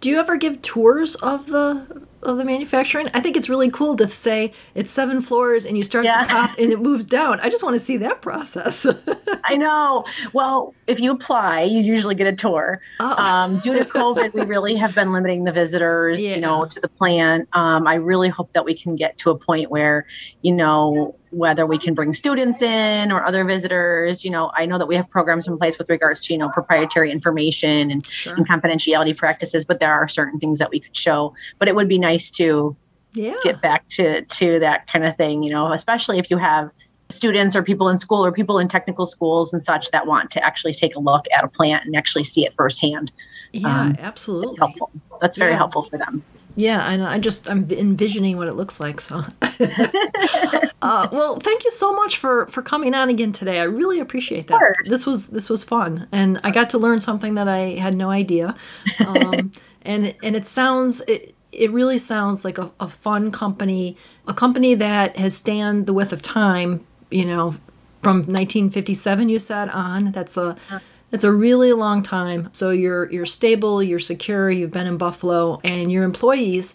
Do 0.00 0.08
you 0.10 0.18
ever 0.18 0.36
give 0.36 0.62
tours 0.62 1.14
of 1.16 1.46
the 1.46 2.06
of 2.22 2.38
the 2.38 2.44
manufacturing? 2.44 3.08
I 3.12 3.20
think 3.20 3.36
it's 3.36 3.50
really 3.50 3.70
cool 3.70 3.96
to 3.96 4.08
say 4.08 4.52
it's 4.74 4.90
seven 4.90 5.20
floors 5.20 5.66
and 5.66 5.76
you 5.76 5.82
start 5.82 6.06
at 6.06 6.22
the 6.22 6.28
top 6.28 6.58
and 6.58 6.72
it 6.72 6.80
moves 6.88 7.04
down. 7.04 7.38
I 7.40 7.50
just 7.50 7.62
want 7.62 7.74
to 7.74 7.80
see 7.80 7.98
that 7.98 8.22
process. 8.22 8.86
I 9.44 9.56
know. 9.56 10.04
Well, 10.32 10.74
if 10.86 11.00
you 11.00 11.10
apply, 11.12 11.62
you 11.64 11.80
usually 11.80 12.14
get 12.14 12.26
a 12.26 12.32
tour. 12.32 12.80
Oh. 13.00 13.14
Um, 13.22 13.58
due 13.58 13.74
to 13.74 13.84
COVID, 13.90 14.32
we 14.32 14.42
really 14.46 14.74
have 14.76 14.94
been 14.94 15.12
limiting 15.12 15.44
the 15.44 15.52
visitors, 15.52 16.22
Yeah. 16.22 16.36
you 16.36 16.40
know, 16.40 16.64
to 16.64 16.80
the 16.80 16.88
plant. 16.88 17.46
Um, 17.52 17.86
I 17.86 17.96
really 17.96 18.30
hope 18.30 18.52
that 18.54 18.64
we 18.64 18.74
can 18.74 18.96
get 18.96 19.18
to 19.18 19.30
a 19.30 19.36
point 19.36 19.70
where, 19.70 20.06
you 20.40 20.52
know, 20.52 21.14
whether 21.34 21.66
we 21.66 21.78
can 21.78 21.94
bring 21.94 22.14
students 22.14 22.62
in 22.62 23.10
or 23.12 23.24
other 23.24 23.44
visitors, 23.44 24.24
you 24.24 24.30
know, 24.30 24.50
I 24.54 24.66
know 24.66 24.78
that 24.78 24.86
we 24.86 24.96
have 24.96 25.08
programs 25.10 25.46
in 25.48 25.58
place 25.58 25.78
with 25.78 25.90
regards 25.90 26.22
to, 26.26 26.32
you 26.32 26.38
know, 26.38 26.48
proprietary 26.50 27.10
information 27.10 27.90
and, 27.90 28.06
Sure. 28.06 28.34
and 28.34 28.48
confidentiality 28.48 29.16
practices, 29.16 29.64
but 29.64 29.80
there 29.80 29.92
are 29.92 30.06
certain 30.08 30.38
things 30.38 30.58
that 30.58 30.70
we 30.70 30.80
could 30.80 30.94
show. 30.96 31.34
But 31.58 31.68
it 31.68 31.74
would 31.74 31.88
be 31.88 31.98
nice 31.98 32.30
to 32.32 32.76
Yeah. 33.14 33.34
get 33.42 33.60
back 33.60 33.86
to 33.90 34.22
to 34.22 34.58
that 34.60 34.86
kind 34.88 35.04
of 35.06 35.16
thing 35.16 35.44
you 35.44 35.50
know 35.50 35.72
especially 35.72 36.18
if 36.18 36.28
you 36.30 36.36
have 36.36 36.72
students 37.10 37.54
or 37.54 37.62
people 37.62 37.88
in 37.88 37.96
school 37.96 38.24
or 38.26 38.32
people 38.32 38.58
in 38.58 38.66
technical 38.66 39.06
schools 39.06 39.52
and 39.52 39.62
such 39.62 39.88
that 39.92 40.04
want 40.08 40.32
to 40.32 40.44
actually 40.44 40.72
take 40.72 40.96
a 40.96 40.98
look 40.98 41.24
at 41.36 41.44
a 41.44 41.48
plant 41.48 41.84
and 41.86 41.94
actually 41.94 42.24
see 42.24 42.44
it 42.44 42.52
firsthand 42.54 43.12
Yeah, 43.52 43.68
um, 43.82 43.96
absolutely. 44.00 44.56
helpful 44.58 44.90
that's 45.20 45.36
very 45.36 45.52
Yeah. 45.52 45.58
helpful 45.58 45.82
for 45.84 45.96
them 45.96 46.24
Yeah, 46.56 46.88
and 46.88 47.02
I 47.02 47.18
just 47.18 47.50
I'm 47.50 47.68
envisioning 47.70 48.36
what 48.36 48.48
it 48.48 48.54
looks 48.54 48.78
like. 48.78 49.00
So, 49.00 49.16
uh, 50.82 51.08
well, 51.10 51.38
thank 51.40 51.64
you 51.64 51.70
so 51.70 51.92
much 51.94 52.18
for 52.18 52.46
for 52.46 52.62
coming 52.62 52.94
on 52.94 53.08
again 53.08 53.32
today. 53.32 53.58
I 53.58 53.64
really 53.64 53.98
appreciate 53.98 54.46
that. 54.48 54.60
This 54.84 55.04
was 55.04 55.28
this 55.28 55.50
was 55.50 55.64
fun, 55.64 56.06
and 56.12 56.40
I 56.44 56.50
got 56.50 56.70
to 56.70 56.78
learn 56.78 57.00
something 57.00 57.34
that 57.34 57.48
I 57.48 57.70
had 57.70 57.94
no 57.96 58.10
idea. 58.10 58.54
Um, 59.04 59.50
and 59.82 60.14
and 60.22 60.36
it 60.36 60.46
sounds 60.46 61.00
it 61.08 61.34
it 61.50 61.70
really 61.72 61.98
sounds 61.98 62.44
like 62.44 62.58
a, 62.58 62.70
a 62.78 62.88
fun 62.88 63.30
company, 63.30 63.96
a 64.28 64.34
company 64.34 64.74
that 64.74 65.16
has 65.16 65.34
stand 65.34 65.86
the 65.86 65.92
width 65.92 66.12
of 66.12 66.22
time, 66.22 66.86
you 67.10 67.24
know, 67.24 67.56
from 68.02 68.18
1957 68.18 69.28
you 69.28 69.38
said 69.38 69.68
on. 69.70 70.12
That's 70.12 70.36
a 70.36 70.56
that's 71.14 71.22
a 71.22 71.30
really 71.30 71.72
long 71.72 72.02
time. 72.02 72.48
So 72.50 72.70
you're 72.70 73.08
you're 73.08 73.24
stable, 73.24 73.80
you're 73.80 74.00
secure, 74.00 74.50
you've 74.50 74.72
been 74.72 74.88
in 74.88 74.96
Buffalo 74.96 75.60
and 75.62 75.92
your 75.92 76.02
employees 76.02 76.74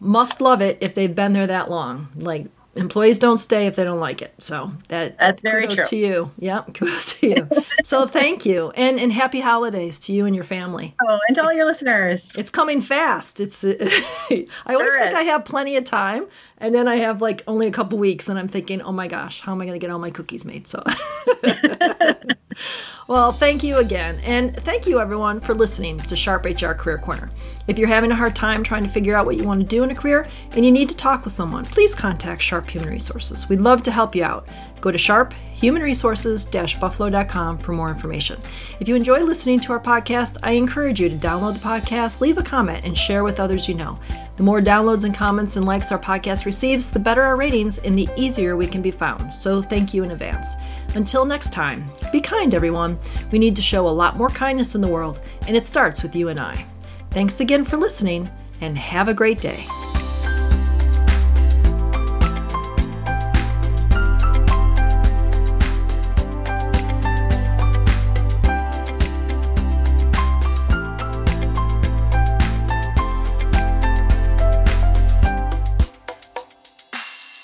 must 0.00 0.40
love 0.40 0.62
it 0.62 0.78
if 0.80 0.94
they've 0.94 1.14
been 1.14 1.34
there 1.34 1.46
that 1.46 1.70
long. 1.70 2.08
Like 2.16 2.46
employees 2.74 3.18
don't 3.18 3.36
stay 3.36 3.66
if 3.66 3.76
they 3.76 3.84
don't 3.84 4.00
like 4.00 4.22
it. 4.22 4.32
So 4.38 4.72
that 4.88 5.18
that's 5.18 5.42
very 5.42 5.68
kudos 5.68 5.76
true. 5.76 5.86
to 5.88 5.96
you. 6.06 6.30
Yep, 6.38 6.72
kudos 6.74 7.20
to 7.20 7.28
you. 7.28 7.48
so 7.84 8.06
thank 8.06 8.46
you, 8.46 8.70
and 8.70 8.98
and 8.98 9.12
happy 9.12 9.42
holidays 9.42 10.00
to 10.00 10.14
you 10.14 10.24
and 10.24 10.34
your 10.34 10.44
family. 10.44 10.94
Oh, 11.06 11.18
and 11.28 11.34
to 11.34 11.44
all 11.44 11.52
your 11.52 11.66
listeners. 11.66 12.34
It's 12.34 12.48
coming 12.48 12.80
fast. 12.80 13.40
It's 13.40 13.62
I 13.62 13.68
always 13.68 14.88
Sure 14.88 14.98
think 15.00 15.10
is. 15.10 15.18
I 15.18 15.22
have 15.24 15.44
plenty 15.44 15.76
of 15.76 15.84
time, 15.84 16.28
and 16.56 16.74
then 16.74 16.88
I 16.88 16.96
have 16.96 17.20
like 17.20 17.42
only 17.46 17.66
a 17.66 17.72
couple 17.72 17.98
weeks, 17.98 18.26
and 18.30 18.38
I'm 18.38 18.48
thinking, 18.48 18.80
oh 18.80 18.92
my 18.92 19.06
gosh, 19.06 19.42
how 19.42 19.52
am 19.52 19.60
I 19.60 19.66
going 19.66 19.78
to 19.78 19.86
get 19.86 19.92
all 19.92 19.98
my 19.98 20.08
cookies 20.08 20.46
made? 20.46 20.66
So. 20.66 20.82
Well, 23.08 23.30
thank 23.30 23.62
you 23.62 23.76
again. 23.76 24.20
And 24.24 24.56
thank 24.56 24.86
you, 24.86 25.00
everyone, 25.00 25.38
for 25.38 25.54
listening 25.54 25.98
to 25.98 26.16
Sharp 26.16 26.44
HR 26.44 26.72
Career 26.72 26.98
Corner. 26.98 27.30
If 27.68 27.78
you're 27.78 27.86
having 27.86 28.10
a 28.10 28.16
hard 28.16 28.34
time 28.34 28.64
trying 28.64 28.82
to 28.82 28.88
figure 28.88 29.14
out 29.14 29.26
what 29.26 29.36
you 29.36 29.44
want 29.44 29.60
to 29.60 29.66
do 29.66 29.84
in 29.84 29.90
a 29.90 29.94
career 29.94 30.28
and 30.52 30.64
you 30.64 30.72
need 30.72 30.88
to 30.88 30.96
talk 30.96 31.22
with 31.22 31.32
someone, 31.32 31.64
please 31.64 31.94
contact 31.94 32.42
Sharp 32.42 32.68
Human 32.68 32.88
Resources. 32.88 33.48
We'd 33.48 33.60
love 33.60 33.84
to 33.84 33.92
help 33.92 34.16
you 34.16 34.24
out. 34.24 34.48
Go 34.80 34.90
to 34.92 34.98
sharphumanresources-buffalo.com 34.98 37.58
for 37.58 37.72
more 37.72 37.90
information. 37.90 38.40
If 38.78 38.88
you 38.88 38.94
enjoy 38.94 39.24
listening 39.24 39.58
to 39.60 39.72
our 39.72 39.80
podcast, 39.80 40.36
I 40.42 40.50
encourage 40.52 41.00
you 41.00 41.08
to 41.08 41.16
download 41.16 41.54
the 41.54 41.60
podcast, 41.60 42.20
leave 42.20 42.36
a 42.38 42.42
comment, 42.42 42.84
and 42.84 42.96
share 42.96 43.24
with 43.24 43.40
others 43.40 43.68
you 43.68 43.74
know. 43.74 43.98
The 44.36 44.42
more 44.42 44.60
downloads 44.60 45.04
and 45.04 45.14
comments 45.14 45.56
and 45.56 45.64
likes 45.64 45.90
our 45.90 45.98
podcast 45.98 46.44
receives, 46.44 46.90
the 46.90 46.98
better 46.98 47.22
our 47.22 47.36
ratings 47.36 47.78
and 47.78 47.98
the 47.98 48.06
easier 48.16 48.54
we 48.56 48.66
can 48.66 48.82
be 48.82 48.90
found. 48.90 49.34
So 49.34 49.62
thank 49.62 49.94
you 49.94 50.04
in 50.04 50.10
advance. 50.10 50.56
Until 50.94 51.24
next 51.24 51.54
time, 51.54 51.86
be 52.12 52.20
kind, 52.20 52.54
everyone. 52.54 52.98
We 53.32 53.38
need 53.38 53.56
to 53.56 53.62
show 53.62 53.88
a 53.88 53.88
lot 53.88 54.18
more 54.18 54.28
kindness 54.28 54.74
in 54.74 54.82
the 54.82 54.88
world, 54.88 55.20
and 55.48 55.56
it 55.56 55.66
starts 55.66 56.02
with 56.02 56.14
you 56.14 56.28
and 56.28 56.38
I. 56.38 56.54
Thanks 57.10 57.40
again 57.40 57.64
for 57.64 57.78
listening, 57.78 58.28
and 58.60 58.76
have 58.76 59.08
a 59.08 59.14
great 59.14 59.40
day. 59.40 59.64